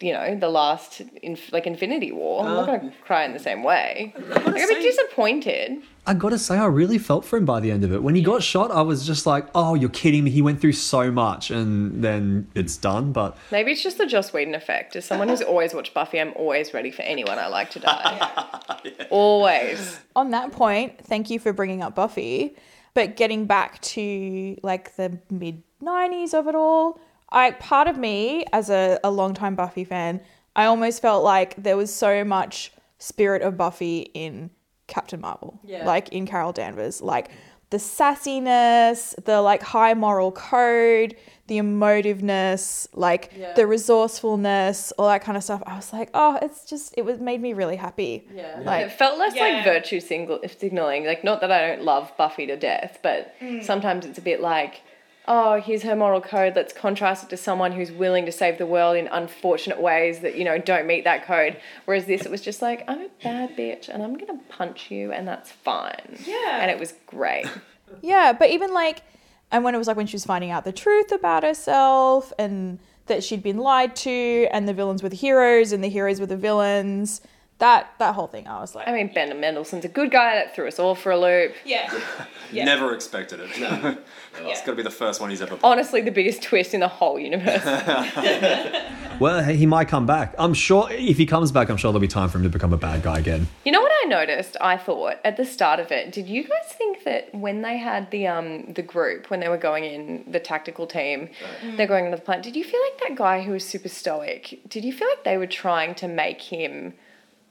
you 0.00 0.12
know, 0.12 0.34
the 0.38 0.48
last, 0.48 1.00
in, 1.22 1.38
like 1.50 1.66
Infinity 1.66 2.12
War. 2.12 2.44
I'm 2.44 2.54
not 2.54 2.66
going 2.66 2.90
to 2.90 2.96
cry 3.04 3.24
in 3.24 3.32
the 3.32 3.38
same 3.38 3.62
way. 3.62 4.14
Like, 4.28 4.46
I'd 4.46 4.68
be 4.68 4.82
disappointed. 4.82 5.82
I 6.08 6.14
gotta 6.14 6.38
say, 6.38 6.56
I 6.56 6.64
really 6.64 6.96
felt 6.96 7.26
for 7.26 7.36
him 7.36 7.44
by 7.44 7.60
the 7.60 7.70
end 7.70 7.84
of 7.84 7.92
it. 7.92 8.02
When 8.02 8.14
he 8.14 8.22
got 8.22 8.42
shot, 8.42 8.70
I 8.70 8.80
was 8.80 9.06
just 9.06 9.26
like, 9.26 9.46
"Oh, 9.54 9.74
you're 9.74 9.90
kidding 9.90 10.24
me!" 10.24 10.30
He 10.30 10.40
went 10.40 10.58
through 10.58 10.72
so 10.72 11.10
much, 11.10 11.50
and 11.50 12.02
then 12.02 12.48
it's 12.54 12.78
done. 12.78 13.12
But 13.12 13.36
Maybe 13.52 13.72
it's 13.72 13.82
just 13.82 13.98
the 13.98 14.06
Joss 14.06 14.32
Whedon 14.32 14.54
effect. 14.54 14.96
As 14.96 15.04
someone 15.04 15.28
who's 15.28 15.42
always 15.42 15.74
watched 15.74 15.92
Buffy, 15.92 16.18
I'm 16.18 16.32
always 16.34 16.72
ready 16.72 16.90
for 16.90 17.02
anyone 17.02 17.38
I 17.38 17.48
like 17.48 17.68
to 17.72 17.80
die. 17.80 18.54
Always. 19.10 20.00
on 20.16 20.30
that 20.30 20.50
point, 20.52 20.98
thank 21.04 21.28
you 21.28 21.38
for 21.38 21.52
bringing 21.52 21.82
up 21.82 21.94
Buffy. 21.94 22.56
But 22.94 23.16
getting 23.16 23.44
back 23.44 23.78
to 23.82 24.56
like 24.62 24.96
the 24.96 25.18
mid 25.30 25.62
90s 25.82 26.32
of 26.32 26.48
it 26.48 26.54
all, 26.54 26.98
I 27.30 27.50
part 27.50 27.86
of 27.86 27.98
me 27.98 28.46
as 28.54 28.70
a, 28.70 28.98
a 29.04 29.10
longtime 29.10 29.56
Buffy 29.56 29.84
fan, 29.84 30.22
I 30.56 30.64
almost 30.64 31.02
felt 31.02 31.22
like 31.22 31.54
there 31.62 31.76
was 31.76 31.94
so 31.94 32.24
much 32.24 32.72
spirit 32.98 33.42
of 33.42 33.58
Buffy 33.58 34.10
in 34.14 34.50
Captain 34.88 35.20
Marvel. 35.20 35.60
Yeah. 35.64 35.84
Like 35.86 36.08
in 36.08 36.26
Carol 36.26 36.52
Danvers. 36.52 37.00
Like 37.00 37.30
the 37.70 37.76
sassiness, 37.76 39.14
the 39.24 39.40
like 39.40 39.62
high 39.62 39.94
moral 39.94 40.32
code, 40.32 41.14
the 41.46 41.58
emotiveness, 41.58 42.88
like 42.94 43.30
Yeah. 43.36 43.52
the 43.54 43.66
resourcefulness, 43.66 44.92
all 44.98 45.08
that 45.08 45.22
kind 45.22 45.36
of 45.36 45.44
stuff. 45.44 45.62
I 45.66 45.76
was 45.76 45.92
like, 45.92 46.10
oh, 46.14 46.38
it's 46.42 46.64
just 46.64 46.94
it 46.96 47.04
was 47.04 47.18
made 47.18 47.40
me 47.40 47.52
really 47.52 47.76
happy. 47.76 48.26
Yeah. 48.34 48.60
Like- 48.64 48.86
it 48.86 48.92
felt 48.92 49.18
less 49.18 49.34
Yeah. 49.34 49.42
like 49.42 49.64
virtue 49.64 50.00
single- 50.00 50.40
signaling. 50.58 51.04
Like, 51.06 51.24
not 51.24 51.40
that 51.42 51.52
I 51.52 51.68
don't 51.68 51.84
love 51.84 52.12
Buffy 52.16 52.46
to 52.46 52.56
death, 52.56 52.98
but 53.02 53.34
mm. 53.40 53.62
sometimes 53.62 54.04
it's 54.06 54.18
a 54.18 54.22
bit 54.22 54.40
like, 54.40 54.82
oh, 55.28 55.60
here's 55.60 55.82
her 55.82 55.94
moral 55.94 56.22
code. 56.22 56.56
Let's 56.56 56.72
contrast 56.72 57.22
it 57.22 57.28
to 57.30 57.36
someone 57.36 57.72
who's 57.72 57.92
willing 57.92 58.24
to 58.26 58.32
save 58.32 58.58
the 58.58 58.66
world 58.66 58.96
in 58.96 59.06
unfortunate 59.08 59.80
ways 59.80 60.20
that, 60.20 60.36
you 60.36 60.44
know, 60.44 60.58
don't 60.58 60.86
meet 60.86 61.04
that 61.04 61.26
code. 61.26 61.58
Whereas 61.84 62.06
this, 62.06 62.22
it 62.22 62.30
was 62.30 62.40
just 62.40 62.62
like, 62.62 62.82
I'm 62.88 63.02
a 63.02 63.08
bad 63.22 63.54
bitch 63.56 63.88
and 63.88 64.02
I'm 64.02 64.14
going 64.14 64.38
to 64.38 64.44
punch 64.48 64.90
you 64.90 65.12
and 65.12 65.28
that's 65.28 65.52
fine. 65.52 66.16
Yeah. 66.24 66.58
And 66.62 66.70
it 66.70 66.78
was 66.80 66.94
great. 67.06 67.46
Yeah, 68.02 68.34
but 68.34 68.50
even 68.50 68.74
like, 68.74 69.02
and 69.50 69.64
when 69.64 69.74
it 69.74 69.78
was 69.78 69.86
like 69.86 69.96
when 69.96 70.06
she 70.06 70.14
was 70.14 70.26
finding 70.26 70.50
out 70.50 70.64
the 70.64 70.72
truth 70.72 71.10
about 71.10 71.42
herself 71.42 72.34
and 72.38 72.78
that 73.06 73.24
she'd 73.24 73.42
been 73.42 73.56
lied 73.56 73.96
to, 73.96 74.46
and 74.52 74.68
the 74.68 74.74
villains 74.74 75.02
were 75.02 75.08
the 75.08 75.16
heroes 75.16 75.72
and 75.72 75.82
the 75.82 75.88
heroes 75.88 76.20
were 76.20 76.26
the 76.26 76.36
villains, 76.36 77.22
that 77.58 77.92
that 77.98 78.14
whole 78.14 78.28
thing, 78.28 78.46
I 78.46 78.60
was 78.60 78.74
like, 78.74 78.86
I 78.86 78.92
mean, 78.92 79.10
Ben 79.12 79.28
Mendelsohn's 79.40 79.84
a 79.84 79.88
good 79.88 80.10
guy 80.10 80.36
that 80.36 80.54
threw 80.54 80.68
us 80.68 80.78
all 80.78 80.94
for 80.94 81.10
a 81.12 81.18
loop. 81.18 81.54
Yeah. 81.64 81.92
Yeah. 82.50 82.64
Never 82.64 82.94
expected 82.94 83.40
it. 83.40 83.50
it's 84.38 84.60
got 84.60 84.66
to 84.68 84.74
be 84.74 84.82
the 84.82 84.88
first 84.88 85.20
one 85.20 85.28
he's 85.28 85.42
ever. 85.42 85.58
Honestly, 85.62 86.00
the 86.00 86.10
biggest 86.10 86.40
twist 86.40 86.72
in 86.72 86.80
the 86.80 86.88
whole 86.88 87.18
universe. 87.18 87.62
well, 89.20 89.44
he 89.44 89.66
might 89.66 89.88
come 89.88 90.06
back. 90.06 90.34
I'm 90.38 90.54
sure 90.54 90.88
if 90.90 91.18
he 91.18 91.26
comes 91.26 91.52
back, 91.52 91.68
I'm 91.68 91.76
sure 91.76 91.92
there'll 91.92 92.00
be 92.00 92.08
time 92.08 92.30
for 92.30 92.38
him 92.38 92.44
to 92.44 92.48
become 92.48 92.72
a 92.72 92.78
bad 92.78 93.02
guy 93.02 93.18
again. 93.18 93.48
You 93.66 93.72
know 93.72 93.82
what 93.82 93.92
I 94.02 94.08
noticed? 94.08 94.56
I 94.62 94.78
thought 94.78 95.16
at 95.24 95.36
the 95.36 95.44
start 95.44 95.78
of 95.78 95.92
it. 95.92 96.10
Did 96.10 96.26
you 96.26 96.42
guys 96.42 96.72
think 96.72 97.04
that 97.04 97.34
when 97.34 97.60
they 97.60 97.76
had 97.76 98.10
the 98.10 98.26
um 98.28 98.72
the 98.72 98.82
group 98.82 99.28
when 99.28 99.40
they 99.40 99.48
were 99.50 99.58
going 99.58 99.84
in 99.84 100.24
the 100.26 100.40
tactical 100.40 100.86
team, 100.86 101.28
they're 101.76 101.86
going 101.86 102.06
into 102.06 102.16
the 102.16 102.22
plant? 102.22 102.44
Did 102.44 102.56
you 102.56 102.64
feel 102.64 102.80
like 102.80 103.08
that 103.08 103.18
guy 103.18 103.42
who 103.42 103.52
was 103.52 103.62
super 103.62 103.90
stoic? 103.90 104.58
Did 104.68 104.86
you 104.86 104.92
feel 104.94 105.08
like 105.08 105.24
they 105.24 105.36
were 105.36 105.46
trying 105.46 105.94
to 105.96 106.08
make 106.08 106.40
him 106.40 106.94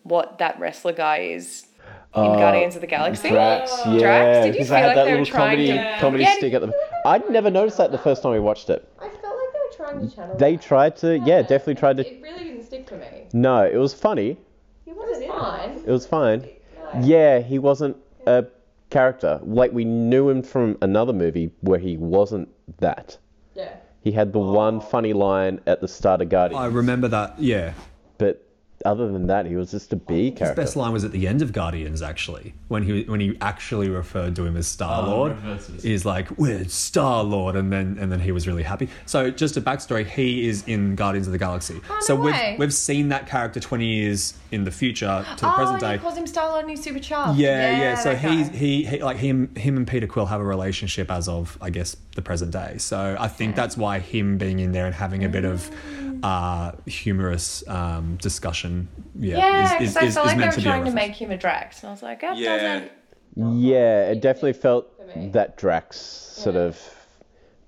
what 0.08 0.38
that 0.39 0.60
wrestler 0.60 0.93
guy 0.93 1.20
is 1.20 1.67
in 2.15 2.24
Guardians 2.24 2.76
of 2.76 2.82
the 2.82 2.88
Galaxy? 2.88 3.30
Uh, 3.30 3.32
Drax, 3.32 3.72
yeah. 3.86 4.00
Drax? 4.00 4.38
Did 4.38 4.46
you 4.46 4.52
because 4.54 4.67
feel 4.67 4.76
I 4.76 4.80
had 4.80 4.88
like 4.88 4.96
that 4.96 5.04
they 5.06 5.12
were 5.12 5.20
little 5.20 5.34
trying 5.34 5.58
comedy, 5.58 5.67
to? 5.67 5.98
comedy 6.00 6.24
Yeah, 6.24 6.36
stick 6.36 6.54
at 6.54 6.62
them. 6.62 6.74
I'd 7.06 7.30
never 7.30 7.50
noticed 7.52 7.78
that 7.78 7.91
the 7.91 7.98
first 7.98 8.24
time 8.24 8.32
we 8.32 8.39
watched 8.39 8.70
it. 8.70 8.88
I 9.00 9.10
felt 9.10 9.13
like 9.13 9.54
they 9.54 9.84
were 9.84 9.86
trying 9.86 10.10
to 10.10 10.15
channel. 10.15 10.38
They 10.38 10.58
tried 10.58 10.96
to, 10.98 11.20
yeah, 11.20 11.41
definitely 11.41 11.76
tried 11.76 11.98
to. 11.98 12.08
It 12.08 12.22
really 12.22 12.43
didn't 12.46 12.63
stick 12.63 12.89
for 12.89 12.98
me. 12.98 13.28
No, 13.34 13.65
it 13.65 13.78
was 13.78 13.93
funny. 13.93 14.38
He 14.86 14.93
was 14.93 15.24
fine. 15.26 15.72
It 15.86 15.91
was 15.91 16.08
fine. 16.08 16.50
Yeah, 17.02 17.39
he 17.39 17.60
wasn't 17.60 17.98
a 18.26 18.46
character. 18.89 19.39
Like 19.43 19.74
we 19.74 19.86
knew 19.86 20.30
him 20.30 20.41
from 20.41 20.78
another 20.82 21.13
movie 21.13 21.52
where 21.62 21.80
he 21.80 21.98
wasn't 21.98 22.50
that. 22.80 23.17
Yeah. 23.56 23.76
He 24.02 24.12
had 24.12 24.32
the 24.32 24.39
one 24.39 24.80
funny 24.80 25.12
line 25.13 25.60
at 25.67 25.82
the 25.82 25.88
start 25.88 26.22
of 26.22 26.30
Guardians, 26.30 26.62
I 26.62 26.67
remember 26.67 27.10
that. 27.10 27.38
Yeah, 27.39 27.74
but 28.17 28.47
other 28.86 29.12
than 29.12 29.28
that, 29.28 29.46
he 29.46 29.56
was 29.56 29.72
just 29.72 29.92
a 29.94 29.96
B 29.96 30.32
character. 30.32 30.62
his 30.62 30.68
best 30.70 30.76
line 30.76 30.94
was 30.94 31.04
at 31.04 31.12
the 31.12 31.28
end 31.28 31.42
of 31.42 31.52
Guardians, 31.52 32.02
actually, 32.02 32.54
when 32.68 32.84
he 32.84 33.04
when 33.04 33.20
he 33.20 33.38
actually 33.42 33.90
referred 33.90 34.36
to 34.36 34.46
him 34.46 34.56
as 34.56 34.68
Star 34.68 35.06
Lord. 35.06 35.36
Oh, 35.46 35.58
he's 35.82 36.06
like, 36.06 36.30
"We're 36.38 36.66
Star 36.66 37.24
Lord," 37.24 37.56
and 37.56 37.72
then 37.72 37.98
and 38.00 38.12
then 38.12 38.20
he 38.20 38.32
was 38.32 38.48
really 38.48 38.63
happy. 38.63 38.90
So, 39.06 39.32
just 39.32 39.58
a 39.58 39.62
backstory: 39.62 40.06
he 40.06 40.48
is 40.48 40.63
in 40.68 40.96
Guardians 40.96 41.28
of 41.28 41.34
the 41.34 41.40
Galaxy. 41.40 41.82
Oh, 41.90 41.98
so 42.02 42.16
no 42.16 42.22
we've 42.22 42.34
way. 42.34 42.56
we've 42.60 42.74
seen 42.74 43.10
that 43.10 43.28
character 43.28 43.60
twenty 43.60 43.88
years 43.88 44.36
in 44.52 44.63
the 44.63 44.72
future 44.72 45.26
to 45.38 45.42
the 45.42 45.52
oh, 45.52 45.56
present 45.56 45.80
day. 45.80 45.94
he 45.94 45.98
calls 45.98 46.18
him 46.18 46.28
Star 46.28 46.50
Lord 46.50 46.62
and 46.62 46.70
he's 46.70 46.84
super 46.84 47.00
chuffed. 47.00 47.38
Yeah, 47.38 47.78
yeah. 47.78 47.96
So 47.96 48.13
that 48.13 48.22
guy. 48.22 48.36
he's 48.36 48.50
he, 48.50 48.84
he 48.86 49.02
like 49.02 49.18
him 49.18 49.54
him 49.56 49.78
and 49.78 49.88
Peter 49.88 50.08
Quill 50.08 50.28
have 50.28 50.40
a 50.40 50.46
relationship 50.46 51.10
as 51.10 51.28
of 51.28 51.58
I 51.62 51.72
guess 51.72 51.98
the 52.16 52.22
present 52.22 52.52
day. 52.52 52.78
So 52.78 53.18
I 53.20 53.28
think 53.28 53.56
that's 53.56 53.76
why 53.76 54.00
him 54.00 54.38
being 54.38 54.60
in 54.60 54.72
there 54.72 54.86
and 54.86 54.94
having 54.94 55.24
a 55.24 55.30
bit 55.30 55.46
of 55.46 55.70
uh, 56.23 56.71
humorous 56.86 57.67
um, 57.67 58.17
discussion, 58.21 58.88
yeah, 59.15 59.38
Yeah, 59.38 59.63
is, 59.63 59.89
is, 59.89 59.93
because 59.93 59.97
I 59.97 60.06
is, 60.06 60.13
felt 60.15 60.25
is 60.25 60.32
like 60.32 60.39
they 60.39 60.45
were 60.47 60.51
to 60.53 60.62
trying 60.62 60.86
to 60.86 60.91
make 60.91 61.13
him 61.13 61.32
a 61.32 61.38
Drax, 61.38 61.82
and 61.82 61.89
I 61.89 61.91
was 61.91 62.03
like, 62.03 62.21
that 62.21 62.38
Yeah. 62.38 62.58
doesn't. 62.58 62.91
Yeah, 63.60 64.10
it 64.10 64.21
definitely 64.21 64.53
felt 64.53 64.88
that 65.34 65.58
Drax 65.58 65.97
sort 65.97 66.56
Yeah. 66.56 66.62
of 66.62 66.80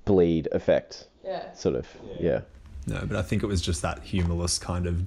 bleed 0.06 0.48
effect. 0.52 1.08
Yeah. 1.24 1.54
Sort 1.54 1.76
of, 1.76 1.88
yeah. 2.20 2.42
No, 2.88 3.04
but 3.06 3.16
I 3.18 3.22
think 3.22 3.44
it 3.44 3.48
was 3.48 3.62
just 3.62 3.82
that 3.84 4.02
humorless 4.04 4.58
kind 4.58 4.88
of 4.88 5.04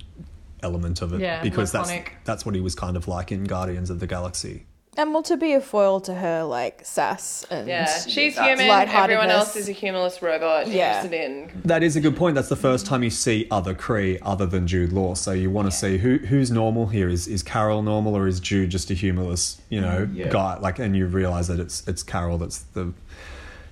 element 0.63 1.03
of 1.03 1.13
it 1.13 1.21
Yeah, 1.21 1.43
because 1.43 1.73
that's 1.73 1.93
that's 2.25 2.47
what 2.47 2.55
he 2.55 2.61
was 2.61 2.75
kind 2.77 2.97
of 2.97 3.09
like 3.09 3.33
in 3.33 3.45
Guardians 3.45 3.91
of 3.91 3.99
the 3.99 4.07
Galaxy. 4.07 4.67
And 4.99 5.15
well, 5.15 5.23
to 5.23 5.39
be 5.39 5.55
a 5.55 5.61
foil 5.63 6.01
to 6.03 6.13
her 6.15 6.43
like 6.45 6.83
sass 6.85 7.47
and 7.51 7.67
Yeah, 7.67 7.87
she's 8.01 8.39
human. 8.39 8.69
lightheartedness. 8.69 8.95
Everyone 9.05 9.31
else 9.31 9.57
is 9.57 9.69
a 9.71 9.73
humorless 9.73 10.21
robot 10.21 10.67
Yeah. 10.69 10.97
interested 11.03 11.25
in. 11.25 11.63
That 11.65 11.83
is 11.83 11.97
a 11.97 12.01
good 12.01 12.15
point. 12.15 12.35
That's 12.35 12.51
the 12.51 12.57
first 12.57 12.85
time 12.85 13.03
you 13.03 13.09
see 13.09 13.47
other 13.51 13.75
Kree 13.75 14.19
other 14.21 14.45
than 14.45 14.67
Jude 14.67 14.93
Law. 14.93 15.15
So 15.15 15.33
you 15.33 15.49
want 15.51 15.71
to 15.71 15.77
see 15.77 15.97
who 15.97 16.19
who's 16.19 16.51
normal 16.51 16.89
here. 16.89 17.09
Is 17.09 17.27
is 17.27 17.43
Carol 17.43 17.81
normal 17.83 18.15
or 18.15 18.27
is 18.27 18.39
Jude 18.39 18.69
just 18.69 18.91
a 18.91 18.95
humorless, 18.95 19.63
you 19.71 19.81
know, 19.81 20.07
mm, 20.07 20.15
Yeah. 20.15 20.29
guy? 20.29 20.59
Like, 20.59 20.79
and 20.79 20.95
you 20.95 21.07
realize 21.07 21.49
that 21.49 21.59
it's 21.59 21.83
it's 21.89 22.03
Carol 22.03 22.37
that's 22.37 22.59
the 22.75 22.93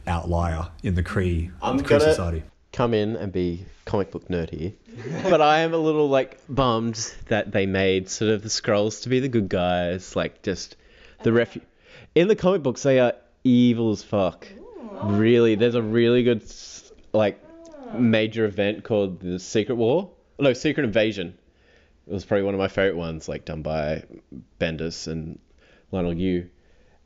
outlier 0.06 0.68
in 0.82 0.94
the 0.94 1.02
Kree, 1.02 1.50
I'm 1.60 1.76
the 1.76 1.82
Kree 1.82 1.88
gonna- 1.90 2.00
society. 2.04 2.42
come 2.72 2.94
in 2.94 3.14
and 3.16 3.30
be 3.30 3.66
comic 3.84 4.10
book 4.10 4.26
nerdy, 4.28 4.72
but 5.24 5.42
I 5.42 5.58
am 5.60 5.74
a 5.74 5.78
little 5.78 6.08
like 6.08 6.38
bummed 6.48 7.12
that 7.28 7.52
they 7.52 7.66
made 7.66 8.08
sort 8.08 8.30
of 8.30 8.42
the 8.42 8.48
Skrulls 8.48 9.02
to 9.02 9.10
be 9.10 9.20
the 9.20 9.28
good 9.28 9.50
guys, 9.50 10.16
like 10.16 10.40
just 10.42 10.76
the 11.22 11.32
ref. 11.32 11.56
In 12.14 12.28
the 12.28 12.36
comic 12.36 12.62
books, 12.62 12.82
they 12.82 12.98
are 12.98 13.14
evil 13.44 13.90
as 13.90 14.02
fuck. 14.02 14.46
Really, 15.02 15.54
there's 15.54 15.74
a 15.74 15.82
really 15.82 16.22
good 16.22 16.42
like 17.12 17.42
major 17.94 18.44
event 18.44 18.84
called 18.84 19.20
the 19.20 19.38
Secret 19.38 19.76
War. 19.76 20.10
No, 20.38 20.52
Secret 20.52 20.84
Invasion. 20.84 21.36
It 22.06 22.12
was 22.12 22.24
probably 22.24 22.44
one 22.44 22.54
of 22.54 22.58
my 22.58 22.68
favorite 22.68 22.96
ones, 22.96 23.28
like 23.28 23.44
done 23.44 23.62
by 23.62 24.04
Bendis 24.58 25.06
and 25.06 25.38
Leinil 25.92 26.18
Yu. 26.18 26.48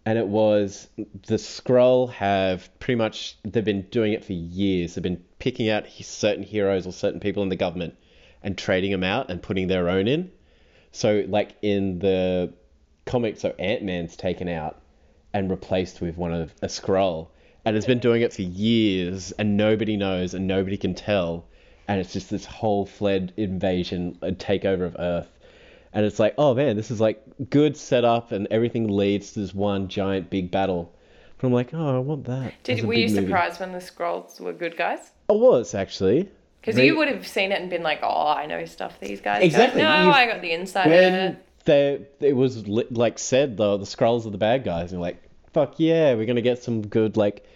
And 0.07 0.19
it 0.19 0.27
was 0.27 0.89
the 1.27 1.37
Skrull 1.37 2.11
have 2.13 2.71
pretty 2.79 2.97
much 2.97 3.39
they've 3.43 3.65
been 3.65 3.83
doing 3.83 4.13
it 4.13 4.25
for 4.25 4.35
years. 4.35 4.95
They've 4.95 5.03
been 5.03 5.25
picking 5.39 5.71
out 5.71 5.87
certain 5.89 6.43
heroes 6.43 6.87
or 6.87 6.93
certain 6.93 7.21
people 7.21 7.43
in 7.43 7.49
the 7.49 7.57
government 7.57 7.97
and 8.43 8.57
trading 8.57 8.93
them 8.93 9.05
out 9.05 9.31
and 9.31 9.43
putting 9.43 9.67
their 9.69 9.89
own 9.89 10.07
in. 10.07 10.31
So 10.93 11.25
like 11.27 11.57
in 11.63 11.99
the 12.01 12.53
comics, 13.07 13.41
so 13.41 13.55
Ant 13.59 13.83
Man's 13.83 14.17
taken 14.17 14.49
out 14.49 14.81
and 15.33 15.51
replaced 15.51 16.01
with 16.01 16.17
one 16.17 16.33
of 16.33 16.55
a 16.63 16.67
Skrull, 16.67 17.29
and 17.65 17.75
has 17.77 17.87
been 17.87 17.99
doing 17.99 18.23
it 18.23 18.33
for 18.33 18.43
years, 18.43 19.33
and 19.33 19.57
nobody 19.57 19.97
knows 19.97 20.35
and 20.35 20.47
nobody 20.47 20.77
can 20.77 20.95
tell, 20.95 21.45
and 21.89 22.01
it's 22.01 22.13
just 22.13 22.31
this 22.31 22.45
whole 22.45 22.87
fled 22.87 23.33
invasion, 23.37 24.17
and 24.23 24.39
takeover 24.39 24.87
of 24.87 24.97
Earth, 24.99 25.29
and 25.93 26.05
it's 26.07 26.19
like, 26.19 26.35
oh 26.39 26.55
man, 26.55 26.77
this 26.77 26.91
is 26.91 27.01
like 27.01 27.23
good 27.51 27.77
setup, 27.77 28.33
and 28.33 28.47
everything 28.51 28.89
leads 28.89 29.33
to 29.33 29.41
this 29.41 29.55
one 29.55 29.89
giant 29.89 30.31
big 30.31 30.51
battle. 30.51 30.93
But 31.39 31.49
I'm 31.49 31.53
like, 31.53 31.75
oh, 31.75 31.97
I 31.97 31.99
want 31.99 32.25
that. 32.27 32.55
Did 32.63 32.85
were 32.85 32.95
you 32.95 33.09
movie. 33.09 33.27
surprised 33.27 33.61
when 33.61 33.73
the 33.73 33.79
Skrulls 33.79 34.41
were 34.41 34.53
good 34.53 34.77
guys? 34.77 35.11
I 35.29 35.33
was 35.35 35.75
actually. 35.75 36.29
Because 36.61 36.79
you 36.81 36.97
would 36.97 37.09
have 37.09 37.27
seen 37.27 37.53
it 37.53 37.61
and 37.61 37.69
been 37.69 37.83
like, 37.83 37.99
"Oh, 38.03 38.29
I 38.29 38.47
know 38.47 38.65
stuff 38.65 38.99
these 38.99 39.21
guys." 39.21 39.41
go." 39.41 39.45
Exactly, 39.45 39.83
No, 39.83 40.05
you've- 40.05 40.13
I 40.13 40.27
got 40.27 40.41
the 40.41 40.53
inside. 40.53 40.89
when 40.89 41.37
they 41.65 42.01
it 42.21 42.35
was 42.35 42.67
li- 42.69 42.87
like 42.91 43.19
said 43.19 43.57
though 43.57 43.77
the 43.79 43.85
Skrulls 43.87 44.27
are 44.27 44.31
the 44.31 44.39
bad 44.39 44.65
guys 44.65 44.93
and 44.93 45.01
like 45.01 45.23
fuck 45.53 45.75
yeah 45.79 46.15
we're 46.15 46.27
gonna 46.27 46.41
get 46.43 46.63
some 46.63 46.87
good 46.87 47.17
like 47.17 47.47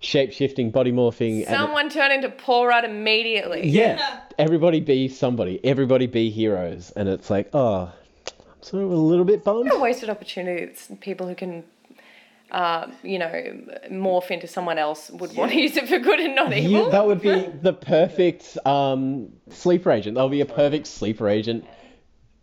shape 0.00 0.32
shifting 0.32 0.70
body 0.70 0.92
morphing 0.92 1.38
and- 1.38 1.48
Someone 1.56 1.88
turned 1.90 2.12
into 2.12 2.28
Paul 2.30 2.66
Rudd 2.68 2.84
immediately. 2.84 3.68
yeah 3.68 4.20
everybody 4.38 4.80
be 4.80 5.08
somebody 5.08 5.60
everybody 5.64 6.06
be 6.06 6.30
heroes 6.30 6.92
and 6.94 7.08
it's 7.08 7.30
like 7.30 7.50
oh 7.52 7.90
i'm 8.38 8.62
sort 8.62 8.84
of 8.84 8.90
a 8.92 8.94
little 8.96 9.24
bit 9.24 9.42
bummed 9.44 9.72
a 9.72 9.78
wasted 9.78 10.08
opportunity. 10.10 10.62
It's 10.62 10.88
people 11.00 11.26
who 11.26 11.34
can, 11.34 11.64
uh, 12.50 12.86
you 13.02 13.18
know, 13.18 13.26
morph 13.90 14.30
into 14.30 14.46
someone 14.46 14.78
else 14.78 15.10
would 15.10 15.34
want 15.36 15.52
to 15.52 15.60
use 15.60 15.76
it 15.76 15.88
for 15.88 15.98
good 15.98 16.18
and 16.20 16.34
not 16.34 16.52
evil. 16.52 16.84
You, 16.86 16.90
that 16.90 17.06
would 17.06 17.20
be 17.20 17.46
the 17.62 17.72
perfect 17.72 18.56
um, 18.66 19.30
sleeper 19.50 19.90
agent. 19.90 20.14
That 20.16 20.22
would 20.22 20.30
be 20.32 20.40
a 20.40 20.46
perfect 20.46 20.86
sleeper 20.86 21.28
agent, 21.28 21.66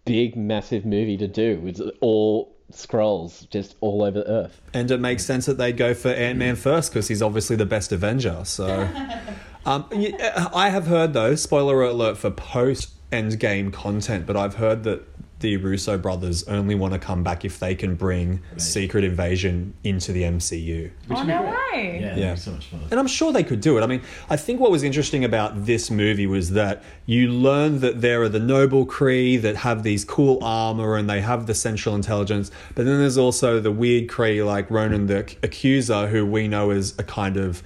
big, 0.06 0.36
massive 0.36 0.86
movie 0.86 1.18
to 1.18 1.28
do 1.28 1.60
with 1.60 1.82
all 2.02 2.56
Skrulls 2.72 3.50
just 3.50 3.76
all 3.82 4.04
over 4.04 4.20
the 4.20 4.28
Earth. 4.30 4.62
And 4.74 4.89
it 4.89 5.00
makes 5.00 5.26
sense 5.26 5.46
that 5.46 5.58
they'd 5.58 5.78
go 5.78 5.94
for 5.94 6.10
Ant 6.10 6.38
Man 6.39 6.56
first 6.56 6.91
because 6.91 7.08
he's 7.08 7.22
obviously 7.22 7.56
the 7.56 7.65
best 7.65 7.91
Avenger. 7.91 8.41
So, 8.44 8.89
um, 9.65 9.86
y- 9.91 10.13
I 10.54 10.70
have 10.70 10.88
heard 10.88 11.13
though, 11.13 11.36
spoiler 11.36 11.84
alert 11.84 12.18
for 12.18 12.32
post 12.32 12.91
Endgame 13.12 13.72
content, 13.72 14.26
but 14.26 14.36
I've 14.36 14.56
heard 14.56 14.84
that 14.84 15.14
the 15.39 15.58
Russo 15.58 15.98
brothers 15.98 16.48
only 16.48 16.76
want 16.76 16.93
to 16.93 17.00
come 17.00 17.24
back 17.24 17.43
if 17.43 17.60
they 17.60 17.76
can 17.76 17.95
bring 17.95 18.41
Secret 18.58 19.04
Invasion 19.04 19.74
into 19.84 20.12
the 20.12 20.24
MCU. 20.24 20.89
Which 21.08 21.19
oh 21.19 21.24
no 21.24 21.41
way! 21.74 22.00
Yeah, 22.02 22.15
Yeah. 22.15 22.36
so 22.36 22.52
much 22.52 22.67
fun. 22.67 22.82
And 22.89 23.00
I'm 23.00 23.08
sure 23.08 23.34
they 23.34 23.43
could 23.43 23.60
do 23.62 23.78
it. 23.78 23.82
I 23.82 23.86
mean, 23.88 24.02
I 24.30 24.38
think 24.38 24.60
what 24.60 24.71
was 24.71 24.82
interesting 24.84 25.26
about 25.26 25.65
this 25.65 25.91
movie 25.91 26.26
was 26.26 26.52
that 26.52 26.84
you 27.06 27.28
learn 27.30 27.80
that 27.82 28.02
there 28.02 28.21
are 28.21 28.30
the 28.30 28.39
noble 28.39 28.86
Kree 28.86 29.41
that 29.41 29.58
have 29.58 29.84
these 29.84 30.06
cool 30.06 30.39
armor 30.41 30.95
and 30.95 31.10
they 31.10 31.21
have 31.21 31.48
the 31.48 31.54
central 31.54 31.95
intelligence, 31.95 32.50
but 32.74 32.86
then 32.86 32.98
there's 33.00 33.17
also 33.17 33.60
the 33.60 33.71
weird 33.71 34.08
Kree 34.08 34.45
like 34.45 34.71
Ronan 34.71 35.08
the 35.08 35.19
Accuser, 35.43 36.08
who 36.08 36.26
we 36.26 36.48
know 36.48 36.71
is 36.71 36.98
a 36.98 37.04
kind 37.04 37.36
of 37.38 37.62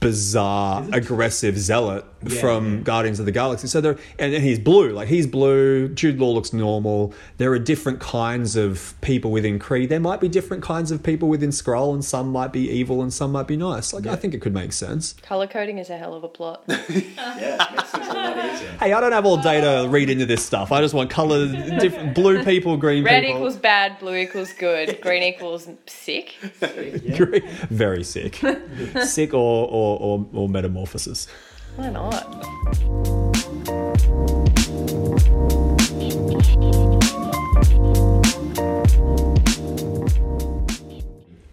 bizarre, 0.00 0.84
aggressive 0.92 1.58
zealot 1.58 2.04
from 2.40 2.82
Guardians 2.82 3.20
of 3.20 3.26
the 3.26 3.32
Galaxy. 3.32 3.68
So 3.68 3.80
there, 3.80 3.96
and, 4.18 4.34
and 4.34 4.42
he's 4.42 4.58
blue, 4.58 4.90
like 4.90 5.08
he's 5.08 5.26
blue. 5.26 5.88
Jude 5.88 6.18
Law 6.18 6.30
looks 6.30 6.52
normal. 6.52 7.14
There 7.38 7.52
are 7.52 7.58
different 7.58 8.00
kinds 8.00 8.56
of 8.56 8.94
people 9.00 9.30
within 9.30 9.58
Kree. 9.58 9.88
There 9.88 10.00
might 10.00 10.20
be 10.20 10.28
different 10.28 10.62
kinds 10.62 10.90
of 10.90 11.02
people 11.02 11.28
within 11.28 11.50
Skrull, 11.50 11.92
and 11.94 12.04
some 12.04 12.30
might 12.32 12.52
be 12.52 12.68
evil 12.68 13.00
and 13.02 13.12
some 13.12 13.32
might 13.32 13.46
be 13.46 13.56
nice. 13.56 13.92
Like 13.92 14.06
I 14.06 14.16
think 14.16 14.34
it 14.34 14.40
could 14.40 14.54
make 14.54 14.72
sense. 14.72 15.14
Color 15.22 15.46
coding 15.46 15.78
is 15.78 15.88
a 15.90 15.96
hell 15.96 16.14
of 16.14 16.24
a 16.24 16.28
plot. 16.28 16.64
Yeah, 17.36 17.66
makes 17.74 17.90
things 17.90 18.08
a 18.08 18.12
lot 18.12 18.36
easier. 18.38 18.70
Hey, 18.78 18.92
I 18.92 19.00
don't 19.00 19.12
have 19.12 19.26
all 19.26 19.36
day 19.36 19.60
to 19.60 19.88
read 19.88 20.08
into 20.10 20.26
this 20.26 20.44
stuff. 20.44 20.72
I 20.72 20.80
just 20.80 20.94
want 20.94 21.10
color, 21.10 21.46
different 21.78 22.14
blue 22.14 22.42
people, 22.44 22.76
green 22.76 23.04
Red 23.04 23.22
people. 23.22 23.36
equals 23.36 23.56
bad, 23.56 23.98
blue 23.98 24.16
equals 24.16 24.52
good, 24.52 25.00
green 25.02 25.22
equals 25.22 25.68
sick. 25.86 26.34
Green- 27.16 27.46
very 27.70 28.02
sick, 28.04 28.36
sick 29.04 29.34
or, 29.34 29.68
or 29.68 29.85
or 29.94 30.26
or 30.32 30.48
metamorphosis. 30.48 31.28
Why 31.76 31.90
not? 31.90 32.26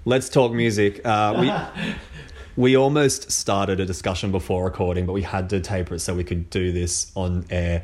Let's 0.06 0.28
talk 0.30 0.52
music. 0.52 1.02
Uh, 1.06 1.36
we 1.40 2.64
we 2.64 2.78
almost 2.78 3.32
started 3.32 3.80
a 3.80 3.86
discussion 3.86 4.32
before 4.32 4.64
recording, 4.66 5.06
but 5.06 5.14
we 5.14 5.22
had 5.22 5.50
to 5.52 5.60
taper 5.60 5.96
it 5.96 6.00
so 6.00 6.14
we 6.14 6.24
could 6.24 6.50
do 6.50 6.72
this 6.72 7.12
on 7.16 7.46
air. 7.50 7.84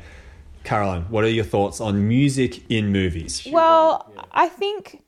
Caroline, 0.62 1.02
what 1.04 1.24
are 1.24 1.30
your 1.30 1.44
thoughts 1.44 1.80
on 1.80 2.06
music 2.06 2.70
in 2.70 2.92
movies? 2.92 3.48
Well, 3.50 4.12
I 4.32 4.48
think 4.48 5.02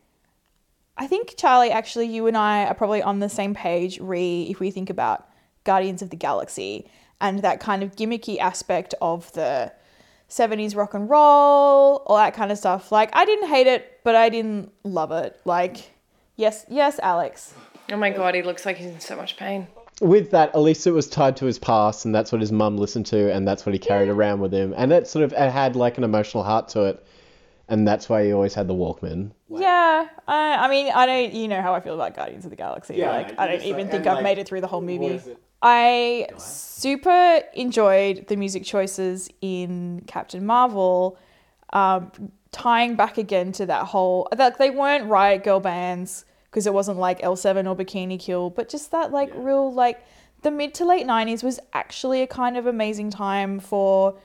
I 0.96 1.06
think 1.06 1.34
Charlie 1.36 1.70
actually 1.70 2.06
you 2.06 2.26
and 2.26 2.36
I 2.36 2.64
are 2.64 2.74
probably 2.74 3.02
on 3.02 3.18
the 3.18 3.28
same 3.28 3.54
page 3.54 4.00
re 4.00 4.46
if 4.50 4.60
we 4.60 4.70
think 4.70 4.88
about 4.88 5.28
Guardians 5.64 6.02
of 6.02 6.10
the 6.10 6.16
Galaxy 6.16 6.86
and 7.20 7.40
that 7.40 7.60
kind 7.60 7.82
of 7.82 7.94
gimmicky 7.96 8.38
aspect 8.38 8.94
of 9.00 9.32
the 9.32 9.72
70s 10.28 10.74
rock 10.74 10.94
and 10.94 11.08
roll, 11.08 12.02
all 12.06 12.16
that 12.16 12.34
kind 12.34 12.50
of 12.50 12.58
stuff. 12.58 12.90
Like 12.90 13.10
I 13.14 13.24
didn't 13.24 13.48
hate 13.48 13.66
it, 13.66 14.00
but 14.02 14.14
I 14.14 14.28
didn't 14.28 14.72
love 14.82 15.12
it. 15.12 15.38
Like 15.44 15.90
yes, 16.36 16.64
yes, 16.68 16.98
Alex. 17.02 17.54
Oh 17.90 17.96
my 17.96 18.10
god, 18.10 18.34
he 18.34 18.42
looks 18.42 18.64
like 18.64 18.76
he's 18.76 18.86
in 18.86 19.00
so 19.00 19.16
much 19.16 19.36
pain. 19.36 19.66
With 20.00 20.30
that, 20.30 20.48
at 20.54 20.60
least 20.60 20.86
it 20.86 20.92
was 20.92 21.06
tied 21.06 21.36
to 21.36 21.44
his 21.44 21.58
past, 21.58 22.04
and 22.04 22.14
that's 22.14 22.32
what 22.32 22.40
his 22.40 22.50
mum 22.50 22.76
listened 22.76 23.06
to, 23.06 23.32
and 23.32 23.46
that's 23.46 23.66
what 23.66 23.72
he 23.72 23.78
carried 23.78 24.08
around 24.08 24.40
with 24.40 24.52
him, 24.52 24.74
and 24.76 24.90
it 24.92 25.06
sort 25.06 25.24
of 25.24 25.32
it 25.32 25.50
had 25.52 25.76
like 25.76 25.98
an 25.98 26.02
emotional 26.02 26.42
heart 26.42 26.68
to 26.70 26.84
it, 26.84 27.06
and 27.68 27.86
that's 27.86 28.08
why 28.08 28.24
he 28.24 28.32
always 28.32 28.54
had 28.54 28.66
the 28.66 28.74
Walkman. 28.74 29.32
Yeah, 29.48 30.08
I, 30.26 30.54
I 30.54 30.68
mean, 30.68 30.90
I 30.92 31.06
don't. 31.06 31.32
You 31.34 31.46
know 31.46 31.60
how 31.60 31.74
I 31.74 31.80
feel 31.80 31.94
about 31.94 32.16
Guardians 32.16 32.44
of 32.44 32.50
the 32.50 32.56
Galaxy. 32.56 32.94
Yeah, 32.96 33.10
like, 33.10 33.38
I 33.38 33.46
don't 33.46 33.62
even 33.62 33.82
like- 33.82 33.90
think 33.90 34.06
I've 34.06 34.14
like, 34.14 34.24
made 34.24 34.38
it 34.38 34.48
through 34.48 34.62
the 34.62 34.66
whole 34.66 34.80
movie. 34.80 35.20
Is? 35.62 36.26
I 36.28 36.28
super 36.38 37.42
enjoyed 37.54 38.26
the 38.28 38.36
music 38.36 38.64
choices 38.64 39.28
in 39.40 40.02
Captain 40.06 40.44
Marvel, 40.44 41.18
um, 41.72 42.10
tying 42.50 42.96
back 42.96 43.18
again 43.18 43.52
to 43.52 43.66
that 43.66 43.86
whole 43.86 44.28
that 44.36 44.58
they 44.58 44.70
weren't 44.70 45.06
riot 45.06 45.44
girl 45.44 45.60
bands 45.60 46.24
because 46.50 46.66
it 46.66 46.74
wasn't 46.74 46.98
like 46.98 47.22
L 47.22 47.36
Seven 47.36 47.66
or 47.66 47.74
Bikini 47.74 48.20
Kill, 48.20 48.50
but 48.50 48.68
just 48.68 48.90
that 48.90 49.10
like 49.10 49.30
real 49.34 49.72
like 49.72 50.04
the 50.42 50.50
mid 50.50 50.74
to 50.74 50.84
late 50.84 51.06
nineties 51.06 51.42
was 51.42 51.58
actually 51.72 52.22
a 52.22 52.26
kind 52.26 52.56
of 52.56 52.66
amazing 52.66 53.10
time 53.10 53.58
for 53.60 54.18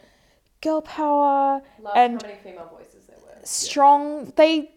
girl 0.61 0.81
power 0.81 1.61
and 1.95 2.21
many 2.21 2.35
female 2.43 2.69
voices 2.75 3.05
there 3.07 3.17
were. 3.23 3.39
strong 3.43 4.33
they 4.35 4.71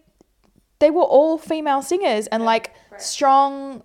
they 0.79 0.91
were 0.91 1.01
all 1.01 1.37
female 1.37 1.81
singers 1.81 2.27
and 2.27 2.45
like 2.45 2.73
strong 2.97 3.81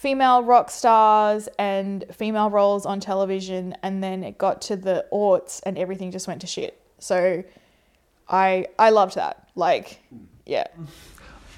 female 0.00 0.42
rock 0.42 0.70
stars 0.70 1.46
and 1.58 2.06
female 2.10 2.48
roles 2.48 2.86
on 2.86 3.00
television 3.00 3.76
and 3.82 4.02
then 4.02 4.24
it 4.24 4.38
got 4.38 4.62
to 4.62 4.74
the 4.74 5.04
aughts 5.12 5.60
and 5.66 5.76
everything 5.76 6.10
just 6.10 6.26
went 6.26 6.40
to 6.40 6.46
shit 6.46 6.80
so 6.98 7.44
i 8.26 8.64
i 8.78 8.88
loved 8.88 9.14
that 9.14 9.46
like 9.54 10.00
yeah 10.46 10.64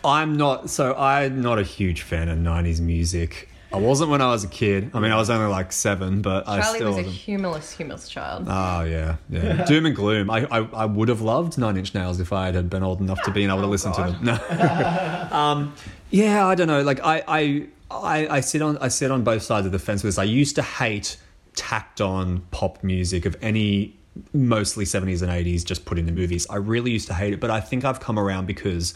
I'm 0.04 0.36
not 0.36 0.68
so 0.68 0.94
I'm 0.96 1.42
not 1.42 1.60
a 1.60 1.62
huge 1.62 2.02
fan 2.02 2.28
of 2.28 2.36
'90s 2.36 2.80
music. 2.80 3.48
I 3.72 3.78
wasn't 3.78 4.10
when 4.10 4.20
I 4.20 4.26
was 4.26 4.42
a 4.42 4.48
kid. 4.48 4.90
I 4.92 4.98
mean, 4.98 5.12
I 5.12 5.16
was 5.16 5.30
only 5.30 5.46
like 5.46 5.70
seven, 5.72 6.22
but 6.22 6.48
I 6.48 6.60
Charlie 6.60 6.78
still 6.78 6.88
was 6.88 6.96
a 6.96 7.02
wasn't. 7.02 7.14
humorless, 7.14 7.70
humorless 7.70 8.08
child. 8.08 8.46
Oh 8.48 8.82
yeah, 8.82 9.16
yeah. 9.30 9.64
Doom 9.64 9.86
and 9.86 9.94
gloom. 9.94 10.28
I, 10.28 10.46
I 10.50 10.58
I 10.72 10.84
would 10.86 11.08
have 11.08 11.20
loved 11.20 11.56
Nine 11.56 11.76
Inch 11.76 11.94
Nails 11.94 12.18
if 12.18 12.32
I 12.32 12.50
had 12.50 12.68
been 12.68 12.82
old 12.82 13.00
enough 13.00 13.22
to 13.22 13.30
be 13.30 13.44
able 13.44 13.60
to 13.60 13.66
listen 13.66 13.92
to 13.92 14.00
them. 14.00 14.24
No. 14.24 15.28
um, 15.30 15.72
yeah, 16.10 16.46
I 16.46 16.56
don't 16.56 16.66
know. 16.66 16.82
Like 16.82 17.00
I, 17.04 17.22
I 17.28 17.66
I 18.00 18.36
I 18.36 18.40
sit 18.40 18.62
on 18.62 18.78
I 18.78 18.88
sit 18.88 19.10
on 19.10 19.24
both 19.24 19.42
sides 19.42 19.66
of 19.66 19.72
the 19.72 19.78
fence 19.78 20.02
with 20.02 20.14
this. 20.14 20.18
I 20.18 20.24
used 20.24 20.56
to 20.56 20.62
hate 20.62 21.16
tacked 21.54 22.00
on 22.00 22.40
pop 22.50 22.82
music 22.82 23.26
of 23.26 23.36
any 23.42 23.96
mostly 24.32 24.84
70s 24.84 25.22
and 25.22 25.30
80s 25.30 25.64
just 25.64 25.84
put 25.84 25.98
into 25.98 26.12
movies. 26.12 26.46
I 26.50 26.56
really 26.56 26.90
used 26.90 27.06
to 27.08 27.14
hate 27.14 27.32
it, 27.32 27.40
but 27.40 27.50
I 27.50 27.60
think 27.60 27.84
I've 27.84 28.00
come 28.00 28.18
around 28.18 28.46
because 28.46 28.94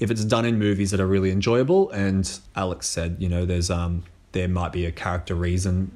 if 0.00 0.10
it's 0.10 0.24
done 0.24 0.44
in 0.44 0.58
movies 0.58 0.90
that 0.90 1.00
are 1.00 1.06
really 1.06 1.30
enjoyable 1.30 1.90
and 1.90 2.38
Alex 2.56 2.88
said, 2.88 3.16
you 3.20 3.28
know, 3.28 3.44
there's 3.44 3.70
um 3.70 4.04
there 4.36 4.48
might 4.48 4.70
be 4.70 4.84
a 4.84 4.92
character 4.92 5.34
reason 5.34 5.90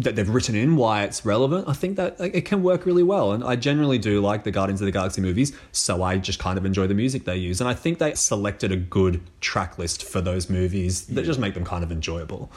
that 0.00 0.14
they've 0.14 0.28
written 0.28 0.54
in 0.54 0.76
why 0.76 1.02
it's 1.02 1.26
relevant, 1.26 1.68
I 1.68 1.72
think 1.72 1.96
that 1.96 2.20
like, 2.20 2.32
it 2.32 2.44
can 2.44 2.62
work 2.62 2.86
really 2.86 3.02
well. 3.02 3.32
And 3.32 3.42
I 3.42 3.56
generally 3.56 3.98
do 3.98 4.20
like 4.20 4.44
the 4.44 4.52
Guardians 4.52 4.80
of 4.80 4.84
the 4.84 4.92
Galaxy 4.92 5.20
movies, 5.20 5.52
so 5.72 6.02
I 6.04 6.18
just 6.18 6.38
kind 6.38 6.56
of 6.56 6.64
enjoy 6.64 6.86
the 6.86 6.94
music 6.94 7.24
they 7.24 7.36
use. 7.36 7.60
And 7.60 7.68
I 7.68 7.74
think 7.74 7.98
they 7.98 8.14
selected 8.14 8.70
a 8.70 8.76
good 8.76 9.20
track 9.40 9.76
list 9.76 10.04
for 10.04 10.20
those 10.20 10.48
movies 10.48 11.06
that 11.06 11.24
just 11.24 11.40
make 11.40 11.54
them 11.54 11.64
kind 11.64 11.82
of 11.82 11.90
enjoyable. 11.90 12.52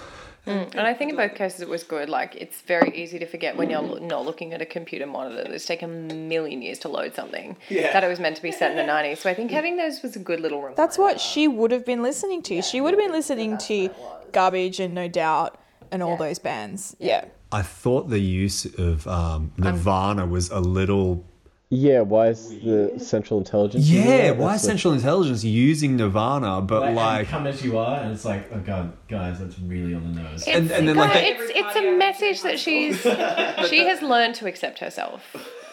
Mm, 0.48 0.72
And 0.76 0.88
I 0.88 0.94
think 0.94 1.12
in 1.12 1.18
both 1.18 1.36
cases 1.36 1.62
it 1.62 1.70
was 1.70 1.84
good. 1.84 2.10
Like 2.10 2.36
it's 2.36 2.62
very 2.62 2.96
easy 2.96 3.20
to 3.20 3.26
forget 3.26 3.58
when 3.58 3.70
you're 3.70 4.00
not 4.00 4.26
looking 4.26 4.54
at 4.54 4.62
a 4.62 4.66
computer 4.66 5.06
monitor. 5.06 5.52
It's 5.52 5.66
taken 5.66 6.10
a 6.10 6.14
million 6.14 6.62
years 6.62 6.80
to 6.80 6.88
load 6.90 7.14
something 7.14 7.58
yeah. 7.70 7.92
that 7.94 8.04
it 8.04 8.08
was 8.08 8.20
meant 8.20 8.36
to 8.38 8.42
be 8.42 8.52
set 8.52 8.72
in 8.72 8.78
the 8.78 8.84
'90s. 8.94 9.18
So 9.18 9.30
I 9.30 9.34
think 9.34 9.52
having 9.52 9.78
those 9.78 10.02
was 10.02 10.16
a 10.16 10.20
good 10.20 10.40
little 10.40 10.60
reminder. 10.60 10.78
That's 10.78 10.98
what 10.98 11.20
she 11.20 11.48
would 11.48 11.72
have 11.72 11.86
been 11.86 12.02
listening 12.02 12.42
to. 12.44 12.62
she 12.62 12.82
would 12.82 12.94
have 12.94 13.00
been 13.00 13.12
listening 13.12 13.58
to 13.60 13.90
Garbage 14.32 14.80
and 14.80 14.94
No 14.94 15.08
Doubt 15.08 15.60
and 15.92 16.02
all 16.02 16.18
those 16.18 16.40
bands. 16.40 16.96
Yeah. 17.00 17.26
I 17.52 17.62
thought 17.62 18.10
the 18.10 18.20
use 18.20 18.66
of 18.78 19.08
um, 19.08 19.52
Nirvana 19.58 20.26
was 20.26 20.50
a 20.50 20.60
little. 20.60 21.26
Yeah, 21.70 22.00
why 22.02 22.28
is 22.28 22.50
the 22.62 22.94
Central 22.98 23.40
Intelligence? 23.40 23.90
Yeah, 23.90 24.32
why 24.32 24.52
That's 24.52 24.62
is 24.62 24.68
the- 24.68 24.68
Central 24.74 24.94
Intelligence 24.94 25.44
using 25.44 25.98
Nirvana, 25.98 26.62
but 26.62 26.82
Like, 26.82 26.96
like. 26.96 27.28
come 27.28 27.46
as 27.46 27.62
you 27.64 27.78
are, 27.78 28.00
and 28.02 28.14
it's 28.14 28.24
like, 28.24 28.50
oh 28.54 28.60
god, 28.60 28.94
guys, 29.10 29.40
that's 29.40 29.60
really 29.60 29.94
on 29.94 30.14
the 30.14 30.22
nose. 30.22 30.48
It's, 30.48 30.48
and- 30.48 30.72
and 30.72 30.88
then, 30.88 30.96
like, 30.96 31.12
they- 31.14 31.34
it's 31.36 31.52
it's 31.54 31.76
a 31.76 31.92
message 31.98 32.42
that 32.44 32.58
she's 32.58 33.02
she 33.70 33.80
has 33.86 34.02
learned 34.02 34.36
to 34.36 34.48
accept 34.48 34.80
herself. 34.80 35.22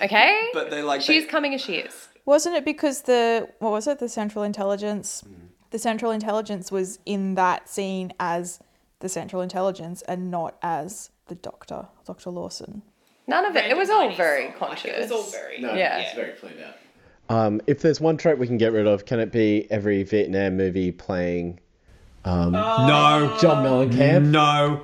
Okay, 0.02 0.48
But 0.52 0.70
they 0.70 0.82
like 0.82 1.00
she's 1.00 1.24
they- 1.24 1.30
coming 1.30 1.54
as 1.54 1.60
she 1.60 1.74
is. 1.76 2.08
Wasn't 2.26 2.56
it 2.56 2.64
because 2.64 3.02
the 3.02 3.48
what 3.60 3.70
was 3.70 3.86
it? 3.86 4.00
The 4.00 4.08
Central 4.08 4.42
Intelligence. 4.44 5.22
Mm. 5.24 5.48
The 5.70 5.78
Central 5.78 6.10
Intelligence 6.10 6.72
was 6.72 6.98
in 7.06 7.34
that 7.36 7.68
scene 7.68 8.12
as 8.18 8.58
the 9.00 9.08
Central 9.08 9.42
Intelligence 9.42 10.02
and 10.08 10.30
not 10.30 10.56
as 10.62 11.10
the 11.26 11.34
Doctor, 11.36 11.86
Doctor 12.06 12.30
Lawson. 12.30 12.82
None 13.26 13.46
of 13.46 13.56
it. 13.56 13.70
It 13.70 13.76
was 13.76 13.88
all 13.90 14.10
very 14.14 14.52
conscious. 14.58 14.90
It 14.90 15.00
was 15.00 15.10
all 15.10 15.22
very. 15.22 15.60
No, 15.60 15.72
Yeah. 15.74 15.98
it's 16.00 16.14
very 16.14 16.32
clean 16.32 16.54
out. 16.66 16.76
Um, 17.34 17.60
if 17.66 17.80
there's 17.80 18.00
one 18.00 18.16
trope 18.18 18.38
we 18.38 18.46
can 18.46 18.58
get 18.58 18.72
rid 18.72 18.86
of, 18.86 19.06
can 19.06 19.18
it 19.18 19.32
be 19.32 19.66
every 19.70 20.02
Vietnam 20.02 20.56
movie 20.58 20.92
playing 20.92 21.58
um, 22.26 22.52
no, 22.52 23.36
John 23.40 23.64
Mellencamp? 23.64 24.24
no, 24.26 24.82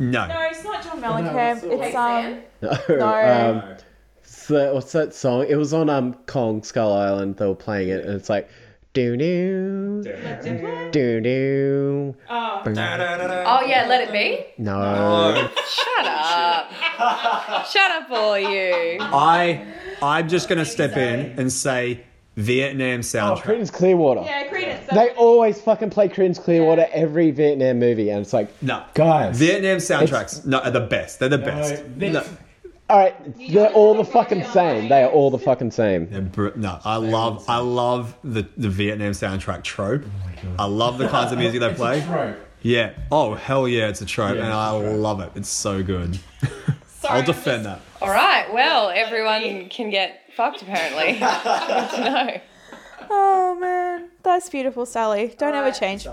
no. 0.00 0.26
No, 0.26 0.36
it's 0.50 0.64
not 0.64 0.82
John 0.82 1.00
Mellencamp. 1.00 1.62
it's 1.62 1.94
um. 1.94 2.40
No. 2.62 2.96
No. 2.96 3.62
um, 3.70 3.76
so, 4.24 4.74
what's 4.74 4.90
that 4.92 5.14
song? 5.14 5.46
It 5.48 5.54
was 5.56 5.72
on 5.72 5.88
um 5.88 6.14
Kong 6.26 6.62
Skull 6.64 6.92
Island. 6.92 7.36
They 7.36 7.46
were 7.46 7.54
playing 7.54 7.90
it, 7.90 8.04
and 8.04 8.14
it's 8.14 8.28
like 8.28 8.48
doo 8.94 9.16
Do 10.02 10.02
do. 10.92 11.20
doo. 11.20 12.14
Oh 12.26 13.62
yeah, 13.66 13.86
let 13.88 14.02
it 14.08 14.12
be. 14.12 14.44
No. 14.62 15.48
Shut 15.66 16.06
up. 16.06 16.70
Shut 17.66 17.90
up, 17.90 18.10
all 18.10 18.38
you. 18.38 18.98
I 19.00 19.64
I'm 20.02 20.28
just 20.28 20.48
gonna 20.48 20.64
step 20.64 20.96
in 20.96 21.38
and 21.38 21.52
say 21.52 22.04
Vietnam 22.36 23.00
Oh, 23.00 23.02
soundtrack. 23.02 23.42
Creedence 23.42 23.72
Clearwater. 23.72 24.22
Yeah, 24.22 24.48
Creedence. 24.48 24.86
They 24.88 25.10
always 25.10 25.60
fucking 25.60 25.90
play 25.90 26.08
Creedence 26.08 26.42
Clearwater 26.42 26.86
every 26.92 27.30
Vietnam 27.30 27.78
movie, 27.78 28.10
and 28.10 28.20
it's 28.22 28.32
like, 28.32 28.50
no, 28.62 28.82
guys, 28.94 29.38
Vietnam 29.38 29.78
soundtracks 29.78 30.44
no, 30.46 30.58
are 30.60 30.70
the 30.70 30.80
best. 30.80 31.18
They're 31.18 31.28
the 31.28 31.38
best. 31.38 31.84
No, 31.96 32.24
all 32.92 32.98
right, 32.98 33.50
they're 33.52 33.72
all 33.72 33.94
the 33.94 34.04
fucking 34.04 34.44
same. 34.44 34.88
They 34.90 35.02
are 35.02 35.10
all 35.10 35.30
the 35.30 35.38
fucking 35.38 35.70
same. 35.70 36.06
Br- 36.32 36.48
no, 36.56 36.78
I 36.84 36.96
love 36.96 37.44
I 37.48 37.58
love 37.58 38.14
the 38.22 38.46
the 38.56 38.68
Vietnam 38.68 39.12
soundtrack 39.12 39.64
trope. 39.64 40.04
I 40.58 40.66
love 40.66 40.98
the 40.98 41.08
kinds 41.08 41.32
of 41.32 41.38
music 41.38 41.60
they 41.60 41.72
play. 41.82 42.02
trope. 42.02 42.36
Yeah. 42.60 42.92
Oh 43.10 43.34
hell 43.34 43.66
yeah, 43.66 43.88
it's 43.88 44.02
a 44.02 44.06
trope, 44.06 44.30
and 44.32 44.40
it's 44.40 44.46
a 44.48 44.52
I 44.52 44.78
trope. 44.78 44.98
love 44.98 45.20
it. 45.20 45.32
It's 45.36 45.48
so 45.48 45.82
good. 45.82 46.18
I'll 47.08 47.22
defend 47.22 47.64
that. 47.66 47.80
All 48.00 48.10
right. 48.10 48.52
Well, 48.52 48.90
everyone 48.90 49.68
can 49.70 49.90
get 49.90 50.20
fucked 50.36 50.60
apparently. 50.62 51.12
Good 51.14 51.90
to 51.96 52.04
know. 52.04 52.40
Oh 53.10 53.54
man, 53.58 54.10
that's 54.22 54.48
beautiful, 54.50 54.84
Sally. 54.86 55.34
Don't 55.38 55.54
ever 55.54 55.72
change. 55.72 56.06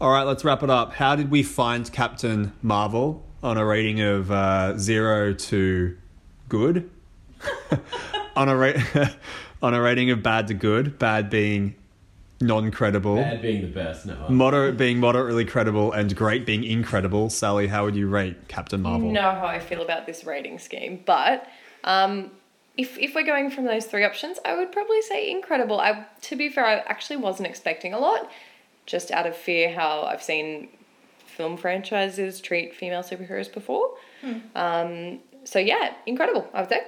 All 0.00 0.10
right, 0.10 0.22
let's 0.22 0.44
wrap 0.44 0.62
it 0.62 0.70
up. 0.70 0.92
How 0.92 1.16
did 1.16 1.28
we 1.28 1.42
find 1.42 1.90
Captain 1.92 2.52
Marvel 2.62 3.26
on 3.42 3.58
a 3.58 3.64
rating 3.64 4.00
of 4.00 4.30
uh, 4.30 4.78
zero 4.78 5.32
to 5.32 5.96
good? 6.48 6.88
on 8.36 8.48
a 8.48 8.56
rate 8.56 8.76
on 9.62 9.74
a 9.74 9.82
rating 9.82 10.10
of 10.10 10.22
bad 10.22 10.46
to 10.48 10.54
good, 10.54 11.00
bad 11.00 11.30
being 11.30 11.74
non-credible, 12.40 13.16
Bad 13.16 13.42
being 13.42 13.62
the 13.62 13.66
best. 13.66 14.06
No. 14.06 14.28
moderate 14.28 14.76
being 14.76 15.00
moderately 15.00 15.44
credible, 15.44 15.90
and 15.90 16.14
great 16.14 16.46
being 16.46 16.62
incredible. 16.62 17.28
Sally, 17.30 17.66
how 17.66 17.84
would 17.84 17.96
you 17.96 18.06
rate 18.08 18.46
Captain 18.46 18.80
Marvel? 18.80 19.08
You 19.08 19.14
know 19.14 19.32
how 19.32 19.46
I 19.46 19.58
feel 19.58 19.82
about 19.82 20.06
this 20.06 20.24
rating 20.24 20.60
scheme, 20.60 21.02
but 21.04 21.48
um, 21.82 22.30
if 22.76 22.96
if 22.98 23.16
we're 23.16 23.26
going 23.26 23.50
from 23.50 23.64
those 23.64 23.86
three 23.86 24.04
options, 24.04 24.38
I 24.44 24.56
would 24.56 24.70
probably 24.70 25.02
say 25.02 25.28
incredible. 25.28 25.80
I 25.80 26.06
to 26.22 26.36
be 26.36 26.48
fair, 26.48 26.64
I 26.64 26.74
actually 26.86 27.16
wasn't 27.16 27.48
expecting 27.48 27.92
a 27.92 27.98
lot, 27.98 28.30
just 28.88 29.10
out 29.10 29.26
of 29.26 29.36
fear 29.36 29.72
how 29.72 30.02
I've 30.02 30.22
seen 30.22 30.68
film 31.26 31.56
franchises 31.56 32.40
treat 32.40 32.74
female 32.74 33.02
superheroes 33.02 33.52
before. 33.52 33.90
Um, 34.56 35.20
so 35.44 35.58
yeah, 35.60 35.94
incredible. 36.06 36.48
I 36.52 36.60
would 36.62 36.70
say. 36.70 36.82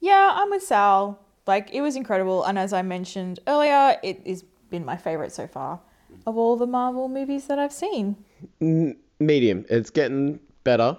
Yeah, 0.00 0.32
I'm 0.34 0.50
with 0.50 0.62
Sal. 0.62 1.18
Like 1.46 1.72
it 1.72 1.80
was 1.80 1.96
incredible, 1.96 2.44
and 2.44 2.58
as 2.58 2.72
I 2.72 2.82
mentioned 2.82 3.40
earlier, 3.46 3.96
it 4.02 4.26
has 4.26 4.44
been 4.70 4.84
my 4.84 4.96
favorite 4.96 5.32
so 5.32 5.46
far 5.46 5.80
of 6.26 6.36
all 6.36 6.56
the 6.56 6.66
Marvel 6.66 7.08
movies 7.08 7.46
that 7.46 7.58
I've 7.58 7.72
seen. 7.72 8.16
Medium. 9.18 9.64
It's 9.68 9.90
getting 9.90 10.40
better. 10.62 10.96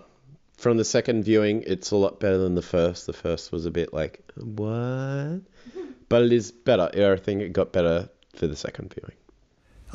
From 0.58 0.78
the 0.78 0.86
second 0.86 1.24
viewing, 1.24 1.64
it's 1.68 1.92
a 1.92 1.98
lot 1.98 2.20
better 2.20 2.38
than 2.38 2.56
the 2.56 2.62
first. 2.62 3.08
The 3.08 3.14
first 3.14 3.52
was 3.52 3.66
a 3.66 3.72
bit 3.72 3.94
like, 3.94 4.24
what? 4.36 5.42
But 6.08 6.22
it 6.22 6.34
is 6.34 6.52
better. 6.52 6.92
Yeah, 6.94 7.14
I 7.14 7.16
think 7.16 7.42
it 7.42 7.52
got 7.52 7.74
better 7.74 8.08
for 8.36 8.46
the 8.46 8.56
second 8.56 8.94
viewing. 8.94 9.18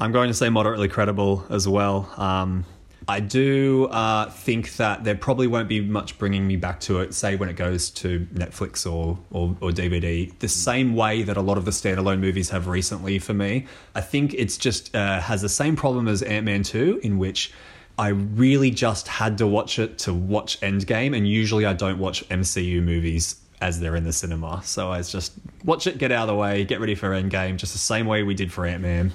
I'm 0.00 0.12
going 0.12 0.28
to 0.28 0.34
say 0.34 0.48
moderately 0.48 0.88
credible 0.88 1.44
as 1.50 1.68
well. 1.68 2.10
Um, 2.16 2.64
I 3.06 3.20
do 3.20 3.86
uh, 3.90 4.30
think 4.30 4.76
that 4.76 5.04
there 5.04 5.14
probably 5.14 5.46
won't 5.46 5.68
be 5.68 5.82
much 5.82 6.16
bringing 6.16 6.46
me 6.46 6.56
back 6.56 6.80
to 6.80 7.00
it, 7.00 7.12
say 7.12 7.36
when 7.36 7.50
it 7.50 7.56
goes 7.56 7.90
to 7.90 8.26
Netflix 8.32 8.90
or, 8.90 9.18
or, 9.30 9.54
or 9.60 9.70
DVD, 9.72 10.32
the 10.38 10.48
same 10.48 10.94
way 10.94 11.22
that 11.22 11.36
a 11.36 11.42
lot 11.42 11.58
of 11.58 11.66
the 11.66 11.70
standalone 11.70 12.18
movies 12.18 12.48
have 12.48 12.66
recently 12.66 13.18
for 13.18 13.34
me. 13.34 13.66
I 13.94 14.00
think 14.00 14.32
it's 14.32 14.56
just 14.56 14.94
uh, 14.96 15.20
has 15.20 15.42
the 15.42 15.50
same 15.50 15.76
problem 15.76 16.08
as 16.08 16.22
Ant 16.22 16.46
Man 16.46 16.62
2, 16.62 17.00
in 17.02 17.18
which 17.18 17.52
I 17.98 18.08
really 18.08 18.70
just 18.70 19.06
had 19.06 19.36
to 19.38 19.46
watch 19.46 19.78
it 19.78 19.98
to 19.98 20.14
watch 20.14 20.58
Endgame, 20.60 21.14
and 21.14 21.28
usually 21.28 21.66
I 21.66 21.74
don't 21.74 21.98
watch 21.98 22.26
MCU 22.30 22.82
movies 22.82 23.36
as 23.60 23.80
they're 23.80 23.96
in 23.96 24.04
the 24.04 24.12
cinema. 24.14 24.62
So 24.64 24.90
I 24.90 25.02
just 25.02 25.34
watch 25.64 25.86
it, 25.86 25.98
get 25.98 26.10
out 26.10 26.22
of 26.22 26.28
the 26.28 26.36
way, 26.36 26.64
get 26.64 26.80
ready 26.80 26.94
for 26.94 27.10
Endgame, 27.10 27.56
just 27.56 27.74
the 27.74 27.78
same 27.78 28.06
way 28.06 28.22
we 28.22 28.34
did 28.34 28.50
for 28.50 28.64
Ant 28.64 28.80
Man. 28.82 29.12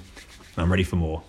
I'm 0.56 0.70
ready 0.70 0.84
for 0.84 0.96
more. 0.96 1.22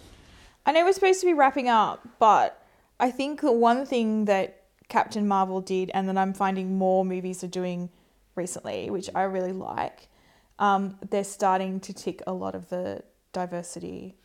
I 0.65 0.71
know 0.71 0.83
we're 0.83 0.93
supposed 0.93 1.21
to 1.21 1.25
be 1.25 1.33
wrapping 1.33 1.69
up, 1.69 2.07
but 2.19 2.61
I 2.99 3.11
think 3.11 3.41
the 3.41 3.51
one 3.51 3.85
thing 3.85 4.25
that 4.25 4.63
Captain 4.89 5.27
Marvel 5.27 5.61
did, 5.61 5.91
and 5.93 6.07
that 6.09 6.17
I'm 6.17 6.33
finding 6.33 6.77
more 6.77 7.03
movies 7.03 7.43
are 7.43 7.47
doing 7.47 7.89
recently, 8.35 8.89
which 8.89 9.09
I 9.13 9.23
really 9.23 9.53
like, 9.53 10.09
um, 10.59 10.97
they're 11.09 11.23
starting 11.23 11.79
to 11.81 11.93
tick 11.93 12.21
a 12.25 12.33
lot 12.33 12.55
of 12.55 12.69
the 12.69 13.03
diversity 13.33 14.15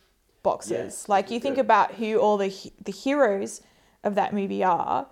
boxes. 0.41 1.07
like 1.07 1.31
you 1.31 1.39
think 1.39 1.57
about 1.57 1.93
who 1.93 2.17
all 2.17 2.37
the 2.37 2.53
the 2.83 2.91
heroes 2.91 3.61
of 4.03 4.15
that 4.15 4.33
movie 4.33 4.63
are, 4.63 5.07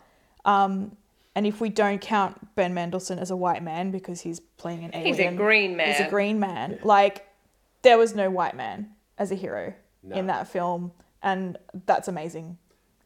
um, 0.45 0.97
and 1.35 1.45
if 1.47 1.61
we 1.61 1.69
don't 1.69 2.01
count 2.01 2.55
Ben 2.55 2.73
Mendelsohn 2.73 3.19
as 3.19 3.31
a 3.31 3.35
white 3.35 3.63
man 3.63 3.91
because 3.91 4.21
he's 4.21 4.39
playing 4.57 4.83
an 4.83 4.91
alien, 4.93 5.15
He's 5.15 5.19
a 5.19 5.31
green 5.35 5.75
man. 5.77 5.87
He's 5.87 5.99
a 6.05 6.09
green 6.09 6.39
man. 6.39 6.79
Like 6.83 7.27
there 7.83 7.97
was 7.97 8.15
no 8.15 8.29
white 8.29 8.55
man 8.55 8.91
as 9.17 9.31
a 9.31 9.35
hero 9.35 9.73
in 10.09 10.27
that 10.27 10.47
film, 10.47 10.91
and 11.21 11.57
that's 11.85 12.07
amazing. 12.07 12.57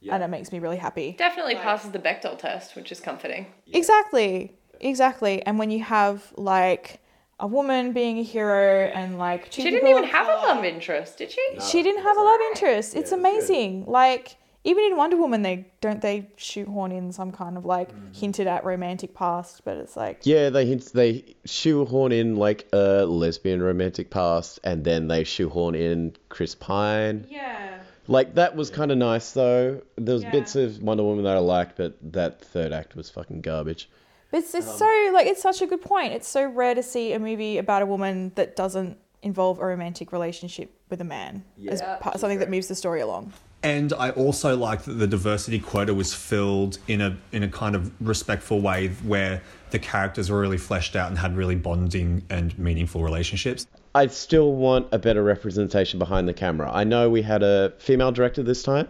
And 0.09 0.21
it 0.21 0.27
makes 0.27 0.51
me 0.51 0.59
really 0.59 0.77
happy. 0.77 1.15
Definitely 1.17 1.55
passes 1.55 1.91
the 1.91 1.99
Bechdel 1.99 2.37
test, 2.37 2.75
which 2.75 2.91
is 2.91 2.99
comforting. 2.99 3.47
Exactly, 3.73 4.55
exactly. 4.79 5.41
And 5.43 5.57
when 5.57 5.71
you 5.71 5.83
have 5.83 6.31
like 6.37 7.01
a 7.39 7.47
woman 7.47 7.91
being 7.91 8.19
a 8.19 8.23
hero 8.23 8.85
and 8.93 9.17
like 9.17 9.47
She 9.51 9.63
didn't 9.63 9.87
even 9.87 10.03
of 10.03 10.09
have 10.11 10.27
a 10.27 10.47
love 10.47 10.63
interest, 10.63 11.17
did 11.17 11.31
she? 11.31 11.41
She 11.59 11.81
didn't 11.83 12.03
have 12.03 12.17
a 12.17 12.21
love 12.21 12.39
interest. 12.51 12.95
It's 12.95 13.11
amazing. 13.11 13.85
Like 13.87 14.37
even 14.65 14.83
in 14.83 14.97
Wonder 14.97 15.15
Woman, 15.15 15.43
they 15.43 15.67
don't 15.79 16.01
they 16.01 16.27
shoehorn 16.35 16.91
in 16.91 17.11
some 17.13 17.31
kind 17.31 17.55
of 17.55 17.65
like 17.65 17.91
mm-hmm. 17.91 18.11
hinted 18.13 18.47
at 18.47 18.65
romantic 18.65 19.13
past, 19.13 19.63
but 19.63 19.77
it's 19.77 19.95
like 19.95 20.21
Yeah, 20.23 20.49
they 20.49 20.65
hint, 20.65 20.91
they 20.91 21.35
shoehorn 21.45 22.11
in 22.11 22.35
like 22.35 22.67
a 22.73 23.05
lesbian 23.05 23.61
romantic 23.61 24.09
past, 24.09 24.59
and 24.63 24.83
then 24.83 25.07
they 25.07 25.23
shoehorn 25.23 25.75
in 25.75 26.15
Chris 26.29 26.55
Pine. 26.55 27.27
Yeah. 27.29 27.77
Like 28.07 28.35
that 28.35 28.55
was 28.55 28.71
kind 28.71 28.91
of 28.91 28.97
nice 28.97 29.31
though. 29.31 29.81
There 29.97 30.15
was 30.15 30.23
Yeah. 30.23 30.31
bits 30.31 30.55
of 30.55 30.81
Wonder 30.81 31.03
Woman 31.03 31.23
that 31.25 31.37
I 31.37 31.39
liked, 31.39 31.77
but 31.77 31.95
that 32.13 32.41
third 32.41 32.73
act 32.73 32.95
was 32.95 33.09
fucking 33.09 33.41
garbage. 33.41 33.87
But 34.31 34.39
it's, 34.39 34.55
it's 34.55 34.67
um, 34.67 34.77
so 34.77 35.11
like 35.13 35.27
it's 35.27 35.43
such 35.43 35.61
a 35.61 35.67
good 35.67 35.81
point. 35.81 36.13
It's 36.13 36.27
so 36.27 36.43
rare 36.43 36.73
to 36.73 36.83
see 36.83 37.13
a 37.13 37.19
movie 37.19 37.59
about 37.59 37.83
a 37.83 37.85
woman 37.85 38.31
that 38.33 38.55
doesn't 38.55 38.97
involve 39.21 39.59
a 39.59 39.65
romantic 39.65 40.11
relationship 40.11 40.71
with 40.89 41.01
a 41.01 41.03
man 41.03 41.43
as 41.69 41.81
Yeah, 41.81 41.97
part, 41.97 42.19
something 42.19 42.39
that 42.39 42.49
moves 42.49 42.67
the 42.67 42.75
story 42.75 43.01
along. 43.01 43.31
And 43.65 43.91
I 43.93 44.11
also 44.11 44.55
like 44.55 44.83
that 44.83 44.93
the 44.93 45.07
diversity 45.07 45.57
quota 45.57 45.91
was 45.91 46.13
filled 46.13 46.77
in 46.87 47.01
a 47.01 47.17
in 47.31 47.41
a 47.41 47.47
kind 47.49 47.75
of 47.75 47.91
respectful 47.99 48.61
way 48.61 48.89
where 49.03 49.41
the 49.71 49.79
characters 49.79 50.29
were 50.29 50.39
really 50.39 50.59
fleshed 50.59 50.95
out 50.95 51.09
and 51.09 51.17
had 51.17 51.35
really 51.35 51.55
bonding 51.55 52.21
and 52.29 52.57
meaningful 52.59 53.01
relationships. 53.03 53.65
I 53.95 54.05
still 54.07 54.53
want 54.53 54.87
a 54.91 54.99
better 54.99 55.23
representation 55.23 55.97
behind 55.97 56.27
the 56.27 56.33
camera. 56.33 56.69
I 56.71 56.83
know 56.83 57.09
we 57.09 57.23
had 57.23 57.41
a 57.41 57.73
female 57.79 58.11
director 58.11 58.43
this 58.43 58.61
time, 58.61 58.87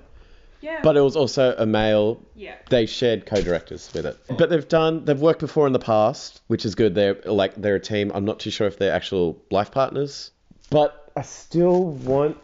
Yeah. 0.60 0.82
but 0.84 0.98
it 0.98 1.02
was 1.02 1.16
also 1.16 1.56
a 1.58 1.66
male. 1.66 2.22
Yeah. 2.36 2.56
They 2.70 2.86
shared 2.86 3.26
co-directors 3.26 3.90
with 3.94 4.06
it. 4.06 4.18
But 4.38 4.50
they've 4.50 4.68
done 4.68 5.06
they've 5.06 5.22
worked 5.22 5.40
before 5.40 5.68
in 5.68 5.74
the 5.74 5.80
past, 5.80 6.42
which 6.48 6.66
is 6.66 6.76
good. 6.76 6.96
They're 6.96 7.16
like 7.24 7.56
they're 7.56 7.76
a 7.76 7.80
team. 7.80 8.12
I'm 8.14 8.26
not 8.26 8.40
too 8.42 8.52
sure 8.52 8.68
if 8.68 8.78
they're 8.78 8.94
actual 8.94 9.42
life 9.52 9.72
partners, 9.72 10.32
but 10.70 11.12
I 11.16 11.22
still 11.22 11.84
want 11.92 12.36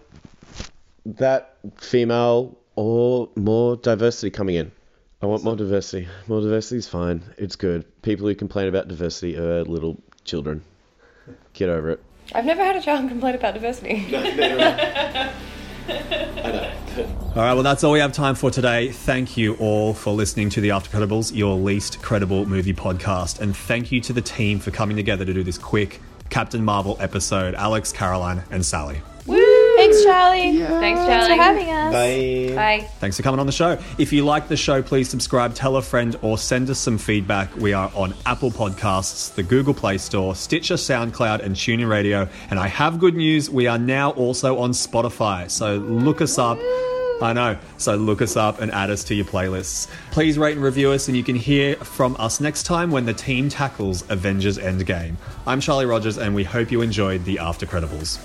that 1.05 1.57
female 1.77 2.57
or 2.75 3.29
more 3.35 3.75
diversity 3.77 4.29
coming 4.29 4.55
in. 4.55 4.71
I 5.21 5.27
want 5.27 5.43
more 5.43 5.55
diversity. 5.55 6.07
More 6.27 6.41
diversity 6.41 6.77
is 6.77 6.87
fine. 6.87 7.23
It's 7.37 7.55
good. 7.55 7.85
People 8.01 8.27
who 8.27 8.33
complain 8.33 8.67
about 8.67 8.87
diversity 8.87 9.37
are 9.37 9.63
little 9.63 10.01
children. 10.25 10.63
Get 11.53 11.69
over 11.69 11.91
it. 11.91 12.03
I've 12.33 12.45
never 12.45 12.63
had 12.63 12.75
a 12.75 12.81
child 12.81 13.07
complain 13.09 13.35
about 13.35 13.53
diversity. 13.53 14.05
All 17.33 17.37
right, 17.37 17.53
well, 17.53 17.63
that's 17.63 17.83
all 17.83 17.93
we 17.93 17.99
have 17.99 18.11
time 18.11 18.35
for 18.35 18.51
today. 18.51 18.91
Thank 18.91 19.37
you 19.37 19.55
all 19.55 19.93
for 19.93 20.11
listening 20.11 20.49
to 20.49 20.61
the 20.61 20.71
After 20.71 20.89
Credibles, 20.89 21.33
your 21.33 21.55
least 21.55 22.01
credible 22.01 22.45
movie 22.45 22.73
podcast. 22.73 23.39
And 23.39 23.55
thank 23.55 23.91
you 23.91 24.01
to 24.01 24.13
the 24.13 24.21
team 24.21 24.59
for 24.59 24.71
coming 24.71 24.97
together 24.97 25.23
to 25.23 25.33
do 25.33 25.41
this 25.43 25.57
quick 25.57 26.01
Captain 26.29 26.63
Marvel 26.63 26.97
episode 26.99 27.55
Alex, 27.55 27.93
Caroline, 27.93 28.43
and 28.51 28.65
Sally. 28.65 29.01
Thanks, 29.81 30.03
Charlie. 30.03 30.59
Thanks, 30.59 30.69
Thanks 30.69 31.01
Charlie. 31.07 31.37
for 31.37 31.41
having 31.41 31.69
us. 31.71 31.91
Bye. 31.91 32.55
Bye. 32.55 32.87
Thanks 32.99 33.17
for 33.17 33.23
coming 33.23 33.39
on 33.39 33.47
the 33.47 33.51
show. 33.51 33.79
If 33.97 34.13
you 34.13 34.23
like 34.23 34.47
the 34.47 34.55
show, 34.55 34.83
please 34.83 35.09
subscribe, 35.09 35.55
tell 35.55 35.75
a 35.75 35.81
friend, 35.81 36.15
or 36.21 36.37
send 36.37 36.69
us 36.69 36.77
some 36.77 36.99
feedback. 36.99 37.55
We 37.55 37.73
are 37.73 37.91
on 37.95 38.13
Apple 38.27 38.51
Podcasts, 38.51 39.33
the 39.33 39.41
Google 39.41 39.73
Play 39.73 39.97
Store, 39.97 40.35
Stitcher, 40.35 40.75
SoundCloud, 40.75 41.43
and 41.43 41.55
TuneIn 41.55 41.89
Radio. 41.89 42.29
And 42.51 42.59
I 42.59 42.67
have 42.67 42.99
good 42.99 43.15
news: 43.15 43.49
we 43.49 43.65
are 43.65 43.79
now 43.79 44.11
also 44.11 44.59
on 44.59 44.71
Spotify. 44.71 45.49
So 45.49 45.77
look 45.77 46.21
us 46.21 46.37
up. 46.37 46.59
I 47.23 47.33
know. 47.33 47.57
So 47.77 47.95
look 47.95 48.21
us 48.21 48.35
up 48.35 48.61
and 48.61 48.71
add 48.71 48.91
us 48.91 49.03
to 49.05 49.15
your 49.15 49.25
playlists. 49.25 49.87
Please 50.11 50.37
rate 50.37 50.57
and 50.57 50.63
review 50.63 50.91
us, 50.91 51.07
and 51.07 51.17
you 51.17 51.23
can 51.23 51.35
hear 51.35 51.75
from 51.77 52.15
us 52.19 52.39
next 52.39 52.63
time 52.63 52.91
when 52.91 53.05
the 53.05 53.13
team 53.13 53.49
tackles 53.49 54.03
Avengers 54.09 54.59
Endgame. 54.59 55.15
I'm 55.47 55.59
Charlie 55.59 55.85
Rogers, 55.87 56.19
and 56.19 56.35
we 56.35 56.43
hope 56.43 56.71
you 56.71 56.81
enjoyed 56.81 57.25
the 57.25 57.39
After 57.39 57.65
Credibles. 57.65 58.19